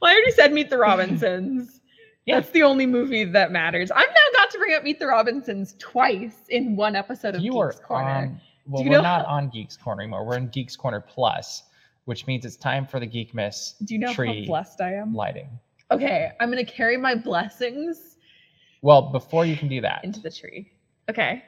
Well, 0.01 0.11
I 0.11 0.15
already 0.15 0.33
said 0.33 0.53
Meet 0.53 0.71
the 0.71 0.79
Robinsons. 0.79 1.81
Yeah. 2.27 2.41
That's 2.41 2.51
the 2.51 2.65
only 2.65 2.87
movie 2.87 3.23
that 3.23 3.53
matters. 3.53 3.93
I've 3.93 4.09
now 4.09 4.39
got 4.41 4.51
to 4.51 4.59
bring 4.59 4.75
up 4.75 4.83
Meet 4.83 4.99
the 4.99 5.07
Robinsons 5.07 5.77
twice 5.79 6.35
in 6.49 6.75
one 6.75 6.97
episode 6.97 7.37
of 7.37 7.41
you 7.41 7.53
Geeks 7.53 7.79
are 7.79 7.83
Corner. 7.85 8.09
on. 8.09 8.41
Well, 8.67 8.83
you 8.83 8.91
we're 8.91 8.97
know 8.97 9.03
not 9.03 9.27
how- 9.27 9.33
on 9.35 9.49
Geeks 9.51 9.77
Corner 9.77 10.03
anymore. 10.03 10.25
We're 10.25 10.37
in 10.37 10.49
Geeks 10.49 10.77
Corner 10.77 11.01
Plus, 11.01 11.65
which 12.05 12.27
means 12.27 12.45
it's 12.45 12.57
time 12.57 12.87
for 12.87 12.99
the 13.01 13.07
Geekmas 13.07 13.75
Do 13.85 13.95
you 13.95 14.01
know 14.01 14.13
tree 14.13 14.43
how 14.43 14.47
blessed 14.47 14.81
I 14.81 14.95
am? 14.95 15.15
lighting. 15.15 15.49
Okay, 15.91 16.33
I'm 16.41 16.51
gonna 16.51 16.65
carry 16.65 16.97
my 16.97 17.15
blessings 17.15 18.17
Well, 18.83 19.03
before 19.13 19.47
you 19.47 19.57
can 19.57 19.69
do 19.69 19.81
that, 19.83 20.03
into 20.05 20.21
the 20.21 20.31
tree. 20.31 20.71
Okay, 21.09 21.45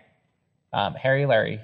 um, 0.72 0.94
Harry 0.94 1.26
Larry 1.26 1.60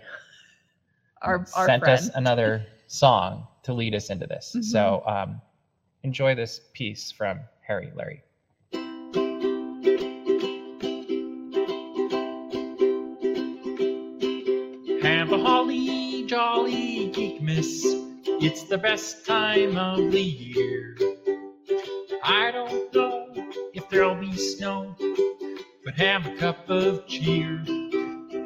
our 1.23 1.37
our 1.57 1.67
sent 1.67 1.85
friend. 1.85 1.99
us 1.99 2.09
another 2.15 2.67
song 2.89 3.47
to 3.63 3.73
lead 3.73 3.95
us 3.95 4.11
into 4.11 4.27
this. 4.27 4.55
Mhm. 4.57 4.65
So 4.65 5.03
um, 5.07 5.41
enjoy 6.03 6.35
this 6.35 6.61
piece 6.75 7.11
from 7.13 7.41
Harry 7.67 7.91
Larry. 7.95 8.23
Miss. 17.57 17.85
It's 18.43 18.65
the 18.65 18.79
best 18.79 19.25
time 19.25 19.77
of 19.77 20.11
the 20.11 20.21
year. 20.21 20.97
I 22.25 22.51
don't 22.51 22.93
know 22.93 23.29
if 23.73 23.89
there'll 23.89 24.17
be 24.17 24.37
snow, 24.37 24.97
but 25.85 25.95
have 25.95 26.27
a 26.27 26.35
cup 26.35 26.69
of 26.69 27.07
cheer. 27.07 27.63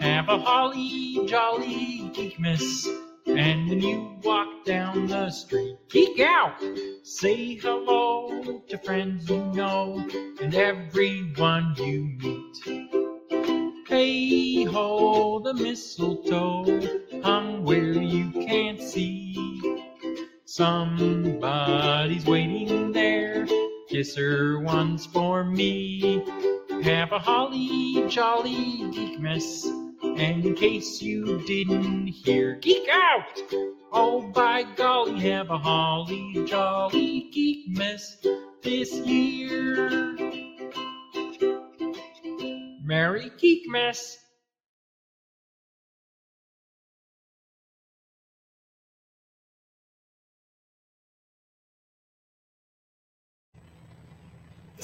Have 0.03 0.29
a 0.29 0.37
holly 0.37 1.27
jolly 1.27 2.11
Geekmas. 2.13 2.87
And 3.27 3.71
when 3.71 3.81
you 3.81 4.19
walk 4.25 4.67
down 4.67 5.07
the 5.07 5.31
street, 5.31 5.79
geek 5.89 6.21
out! 6.21 6.63
Say 7.03 7.55
hello 7.55 8.63
to 8.69 8.77
friends 8.77 9.31
you 9.31 9.43
know 9.55 10.07
and 10.43 10.55
everyone 10.55 11.75
you 11.79 12.11
meet. 12.21 13.89
Hey 13.89 14.65
ho, 14.65 15.41
the 15.41 15.55
mistletoe 15.55 16.65
hung 17.23 17.65
where 17.65 17.93
you 17.93 18.31
can't 18.33 18.81
see. 18.81 19.35
Somebody's 20.45 22.25
waiting 22.25 22.93
there. 22.93 23.47
Kiss 23.89 24.17
her 24.17 24.61
once 24.61 25.07
for 25.07 25.45
me. 25.45 26.25
Have 26.83 27.13
a 27.13 27.19
holly 27.19 28.07
jolly 28.09 28.83
Geekmas. 28.93 29.67
And 30.03 30.45
in 30.45 30.55
case 30.55 31.03
you 31.03 31.45
didn't 31.47 32.09
hear, 32.09 32.57
geek 32.57 32.89
out! 32.93 33.41
Oh, 33.93 34.31
by 34.35 34.65
golly, 34.77 35.21
have 35.21 35.51
a 35.51 35.59
holly 35.59 36.45
jolly 36.47 37.31
Geekmas 37.35 38.25
this 38.63 38.93
year. 39.07 40.17
Merry 42.83 43.31
Geek 43.39 43.69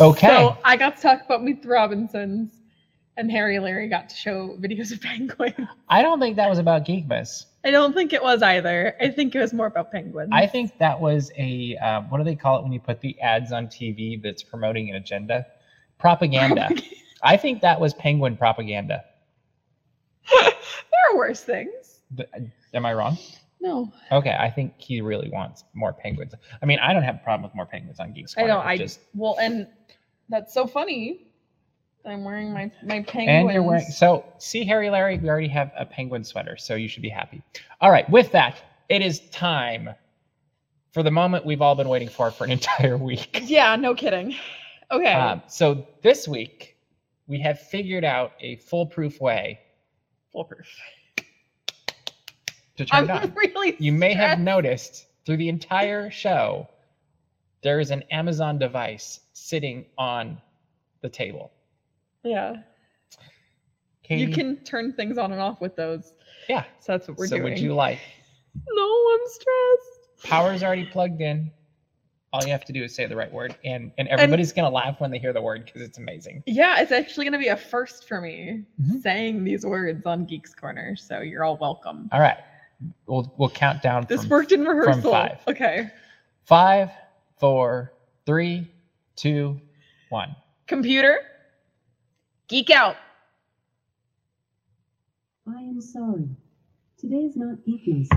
Okay. 0.00 0.26
So 0.26 0.56
I 0.64 0.76
got 0.76 0.96
to 0.96 1.02
talk 1.02 1.24
about 1.24 1.42
Meet 1.42 1.62
the 1.62 1.68
Robinsons, 1.68 2.60
and 3.16 3.30
Harry 3.30 3.58
Larry 3.58 3.88
got 3.88 4.08
to 4.08 4.16
show 4.16 4.56
videos 4.60 4.92
of 4.92 5.00
penguins. 5.02 5.68
I 5.88 6.02
don't 6.02 6.20
think 6.20 6.36
that 6.36 6.48
was 6.48 6.58
about 6.58 6.84
Geekmas. 6.84 7.46
I 7.64 7.70
don't 7.70 7.94
think 7.94 8.12
it 8.12 8.22
was 8.22 8.42
either. 8.42 8.94
I 9.00 9.10
think 9.10 9.34
it 9.34 9.40
was 9.40 9.52
more 9.52 9.66
about 9.66 9.90
penguins. 9.90 10.30
I 10.32 10.46
think 10.46 10.76
that 10.78 11.00
was 11.00 11.30
a 11.38 11.76
um, 11.76 12.10
what 12.10 12.18
do 12.18 12.24
they 12.24 12.34
call 12.34 12.58
it 12.58 12.62
when 12.62 12.72
you 12.72 12.80
put 12.80 13.00
the 13.00 13.18
ads 13.20 13.52
on 13.52 13.68
TV 13.68 14.20
that's 14.22 14.42
promoting 14.42 14.90
an 14.90 14.96
agenda? 14.96 15.46
Propaganda. 15.98 16.70
I 17.22 17.36
think 17.36 17.62
that 17.62 17.80
was 17.80 17.94
penguin 17.94 18.36
propaganda. 18.36 19.04
there 20.32 20.52
are 21.10 21.16
worse 21.16 21.42
things. 21.42 22.00
Th- 22.16 22.28
Am 22.74 22.84
I 22.84 22.92
wrong? 22.92 23.16
No, 23.64 23.90
Okay, 24.12 24.36
I 24.38 24.50
think 24.50 24.74
he 24.76 25.00
really 25.00 25.30
wants 25.30 25.64
more 25.72 25.94
penguins. 25.94 26.34
I 26.62 26.66
mean, 26.66 26.78
I 26.80 26.92
don't 26.92 27.02
have 27.02 27.14
a 27.14 27.24
problem 27.24 27.42
with 27.44 27.54
more 27.54 27.64
penguins 27.64 27.98
on 27.98 28.12
Geeks. 28.12 28.34
I 28.36 28.42
Corner, 28.42 28.54
don't. 28.54 28.66
I 28.66 28.76
just 28.76 29.00
well, 29.14 29.36
and 29.40 29.66
that's 30.28 30.52
so 30.52 30.66
funny. 30.66 31.28
I'm 32.04 32.24
wearing 32.24 32.52
my 32.52 32.70
my 32.82 33.02
penguins. 33.02 33.28
and 33.28 33.50
you're 33.50 33.62
wearing 33.62 33.86
so 33.86 34.26
see 34.36 34.64
Harry 34.64 34.90
Larry, 34.90 35.18
we 35.18 35.30
already 35.30 35.48
have 35.48 35.72
a 35.78 35.86
penguin 35.86 36.24
sweater, 36.24 36.58
so 36.58 36.74
you 36.74 36.88
should 36.88 37.02
be 37.02 37.08
happy. 37.08 37.42
All 37.80 37.90
right, 37.90 38.08
with 38.10 38.30
that, 38.32 38.62
it 38.90 39.00
is 39.00 39.20
time 39.30 39.88
for 40.92 41.02
the 41.02 41.10
moment 41.10 41.46
we've 41.46 41.62
all 41.62 41.74
been 41.74 41.88
waiting 41.88 42.10
for 42.10 42.30
for 42.30 42.44
an 42.44 42.50
entire 42.58 42.98
week. 42.98 43.40
Yeah, 43.44 43.74
no 43.76 43.94
kidding. 43.94 44.36
Okay. 44.90 45.14
Um, 45.14 45.42
so 45.48 45.86
this 46.02 46.28
week 46.28 46.76
we 47.26 47.40
have 47.40 47.58
figured 47.58 48.04
out 48.04 48.32
a 48.40 48.56
foolproof 48.56 49.18
way 49.22 49.58
Foolproof. 50.34 50.66
To 52.76 52.84
turn 52.84 53.10
I'm 53.10 53.16
it 53.16 53.22
on. 53.24 53.34
really. 53.36 53.76
You 53.78 53.92
may 53.92 54.14
have 54.14 54.38
noticed 54.38 55.06
through 55.24 55.38
the 55.38 55.48
entire 55.48 56.10
show 56.10 56.68
there 57.62 57.80
is 57.80 57.90
an 57.90 58.02
Amazon 58.10 58.58
device 58.58 59.20
sitting 59.32 59.86
on 59.96 60.38
the 61.00 61.08
table. 61.08 61.50
Yeah. 62.22 62.56
Katie, 64.02 64.22
You 64.22 64.28
can 64.34 64.56
turn 64.64 64.92
things 64.92 65.16
on 65.16 65.32
and 65.32 65.40
off 65.40 65.60
with 65.62 65.74
those. 65.76 66.12
yeah. 66.48 66.64
So 66.80 66.92
that's 66.92 67.08
what 67.08 67.16
we're 67.16 67.26
so 67.26 67.36
doing. 67.38 67.48
So 67.48 67.50
would 67.54 67.60
you 67.60 67.74
like? 67.74 67.98
No, 68.70 68.82
I'm 69.14 69.20
stressed. 69.26 70.24
Power's 70.24 70.62
already 70.62 70.84
plugged 70.84 71.20
in. 71.22 71.50
All 72.32 72.44
you 72.44 72.50
have 72.50 72.64
to 72.66 72.72
do 72.72 72.82
is 72.82 72.92
say 72.94 73.06
the 73.06 73.14
right 73.14 73.32
word, 73.32 73.54
and 73.64 73.92
and 73.96 74.08
everybody's 74.08 74.52
gonna 74.52 74.68
laugh 74.68 75.00
when 75.00 75.10
they 75.12 75.18
hear 75.18 75.32
the 75.32 75.40
word 75.40 75.64
because 75.66 75.82
it's 75.82 75.98
amazing. 75.98 76.42
Yeah, 76.46 76.80
it's 76.80 76.90
actually 76.90 77.24
going 77.26 77.32
to 77.34 77.38
be 77.38 77.46
a 77.48 77.56
first 77.56 78.08
for 78.08 78.20
me 78.20 78.64
Mhm. 78.82 79.00
saying 79.02 79.44
these 79.44 79.64
words 79.64 80.04
on 80.04 80.24
Geeks 80.24 80.52
Corner. 80.52 80.96
So 80.96 81.20
you're 81.20 81.44
all 81.44 81.56
welcome. 81.58 82.08
All 82.10 82.18
right, 82.20 82.38
we'll 83.06 83.32
we'll 83.36 83.50
count 83.50 83.82
down. 83.82 84.06
This 84.08 84.22
from 84.22 84.30
worked 84.30 84.52
in 84.52 84.64
rehearsal. 84.64 85.10
five. 85.10 85.38
Okay. 85.46 85.90
Five, 86.44 86.90
four, 87.38 87.92
three, 88.26 88.70
two, 89.16 89.60
one. 90.10 90.34
Computer. 90.66 91.20
Geek 92.48 92.70
out. 92.70 92.96
I 95.46 95.60
am 95.60 95.80
sorry. 95.80 96.28
Today 96.98 97.16
is 97.16 97.36
not 97.36 97.58
Geekmas. 97.66 98.08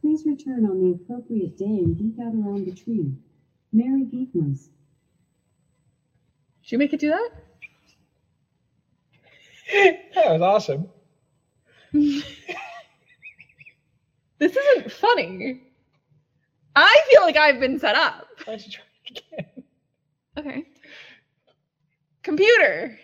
Please 0.00 0.24
return 0.26 0.66
on 0.66 0.80
the 0.80 0.92
appropriate 0.92 1.56
day 1.56 1.64
and 1.64 1.96
geek 1.96 2.18
out 2.20 2.34
around 2.34 2.66
the 2.66 2.72
tree. 2.72 3.12
Merry 3.72 4.04
Geekmas. 4.04 4.68
Did 6.62 6.72
you 6.72 6.78
make 6.78 6.92
it 6.92 7.00
do 7.00 7.08
that? 7.08 7.30
that 10.14 10.32
was 10.32 10.42
awesome. 10.42 10.88
This 14.38 14.56
isn't 14.56 14.92
funny. 14.92 15.62
I 16.76 17.00
feel 17.10 17.22
like 17.22 17.36
I've 17.36 17.58
been 17.58 17.78
set 17.78 17.96
up. 17.96 18.28
Why 18.44 18.56
don't 18.56 18.72
try 18.72 18.84
again? 19.10 19.64
Okay. 20.36 20.64
Computer. 22.22 22.98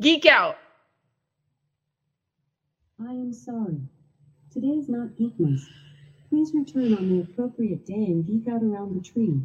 Geek 0.00 0.26
out. 0.26 0.58
I 3.00 3.10
am 3.10 3.32
sorry. 3.32 3.80
Today 4.52 4.68
is 4.68 4.88
not 4.88 5.08
Geekmas. 5.18 5.60
Please 6.28 6.52
return 6.52 6.94
on 6.94 7.08
the 7.08 7.20
appropriate 7.22 7.86
day 7.86 7.94
and 7.94 8.26
geek 8.26 8.52
out 8.52 8.62
around 8.62 8.94
the 8.94 9.00
tree. 9.00 9.40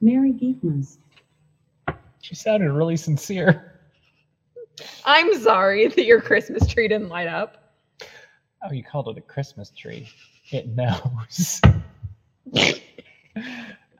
Merry 0.00 0.32
Geekmas. 0.32 0.98
She 2.20 2.34
sounded 2.34 2.70
really 2.72 2.96
sincere. 2.96 3.80
I'm 5.04 5.40
sorry 5.40 5.86
that 5.86 6.04
your 6.04 6.20
Christmas 6.20 6.66
tree 6.66 6.88
didn't 6.88 7.08
light 7.08 7.28
up. 7.28 7.67
Oh, 8.62 8.72
you 8.72 8.82
called 8.82 9.08
it 9.08 9.18
a 9.18 9.20
Christmas 9.20 9.70
tree. 9.70 10.08
It 10.50 10.66
knows. 10.68 11.60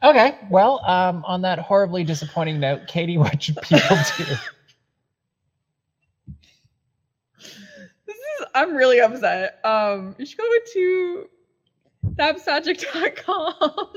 okay, 0.02 0.38
well, 0.50 0.84
um, 0.84 1.24
on 1.26 1.42
that 1.42 1.58
horribly 1.58 2.02
disappointing 2.04 2.58
note, 2.58 2.86
Katie, 2.88 3.18
what 3.18 3.42
should 3.42 3.60
people 3.62 3.96
do? 4.16 4.24
This 8.06 8.16
is 8.16 8.46
I'm 8.54 8.74
really 8.74 9.00
upset. 9.00 9.60
Um 9.64 10.14
you 10.18 10.24
should 10.24 10.38
go 10.38 10.48
to 10.72 11.28
dapsmagic.com. 12.06 13.92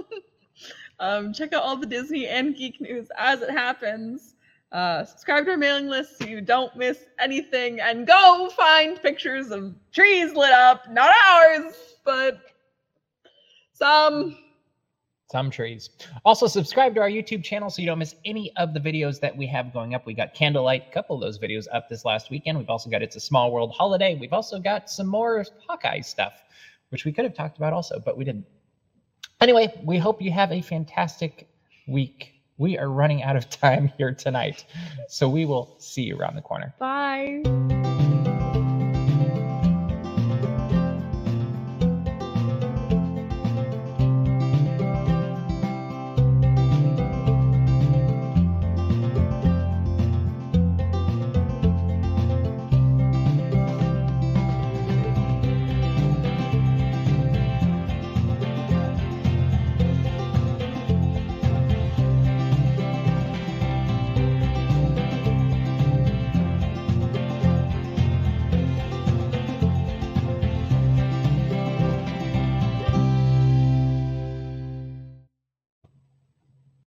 um 0.99 1.33
check 1.33 1.53
out 1.53 1.63
all 1.63 1.77
the 1.77 1.85
Disney 1.85 2.27
and 2.27 2.53
geek 2.55 2.81
news 2.81 3.07
as 3.17 3.41
it 3.41 3.51
happens. 3.51 4.35
Uh 4.71 5.03
subscribe 5.03 5.45
to 5.45 5.51
our 5.51 5.57
mailing 5.57 5.87
list 5.87 6.17
so 6.17 6.25
you 6.25 6.41
don't 6.41 6.75
miss 6.75 7.05
anything 7.19 7.79
and 7.81 8.07
go 8.07 8.49
find 8.55 9.01
pictures 9.01 9.51
of 9.51 9.73
trees 9.91 10.33
lit 10.33 10.51
up, 10.51 10.89
not 10.91 11.13
ours, 11.29 11.73
but 12.05 12.39
some 13.73 14.37
Some 15.31 15.49
trees. 15.49 15.89
Also, 16.25 16.45
subscribe 16.47 16.93
to 16.95 17.01
our 17.01 17.09
YouTube 17.09 17.43
channel 17.43 17.69
so 17.69 17.81
you 17.81 17.85
don't 17.87 17.99
miss 17.99 18.15
any 18.25 18.51
of 18.57 18.73
the 18.73 18.79
videos 18.79 19.19
that 19.21 19.35
we 19.35 19.45
have 19.47 19.71
going 19.73 19.95
up. 19.95 20.05
We 20.05 20.13
got 20.13 20.33
Candlelight, 20.33 20.87
a 20.89 20.93
couple 20.93 21.15
of 21.15 21.21
those 21.21 21.39
videos 21.39 21.67
up 21.73 21.87
this 21.89 22.03
last 22.03 22.29
weekend. 22.29 22.57
We've 22.57 22.69
also 22.69 22.89
got 22.89 23.01
It's 23.01 23.15
a 23.15 23.19
Small 23.21 23.51
World 23.51 23.71
Holiday. 23.71 24.15
We've 24.15 24.33
also 24.33 24.59
got 24.59 24.89
some 24.89 25.07
more 25.07 25.45
Hawkeye 25.67 26.01
stuff, 26.01 26.33
which 26.89 27.05
we 27.05 27.13
could 27.13 27.23
have 27.23 27.33
talked 27.33 27.57
about 27.57 27.71
also, 27.73 27.99
but 27.99 28.17
we 28.17 28.25
didn't. 28.25 28.45
Anyway, 29.39 29.73
we 29.85 29.97
hope 29.97 30.21
you 30.21 30.31
have 30.31 30.51
a 30.51 30.61
fantastic 30.61 31.47
week. 31.87 32.33
We 32.61 32.77
are 32.77 32.87
running 32.87 33.23
out 33.23 33.35
of 33.35 33.49
time 33.61 33.91
here 33.97 34.13
tonight, 34.13 34.65
so 35.07 35.27
we 35.27 35.45
will 35.45 35.73
see 35.79 36.03
you 36.03 36.15
around 36.15 36.35
the 36.35 36.43
corner. 36.43 36.75
Bye. 36.77 37.41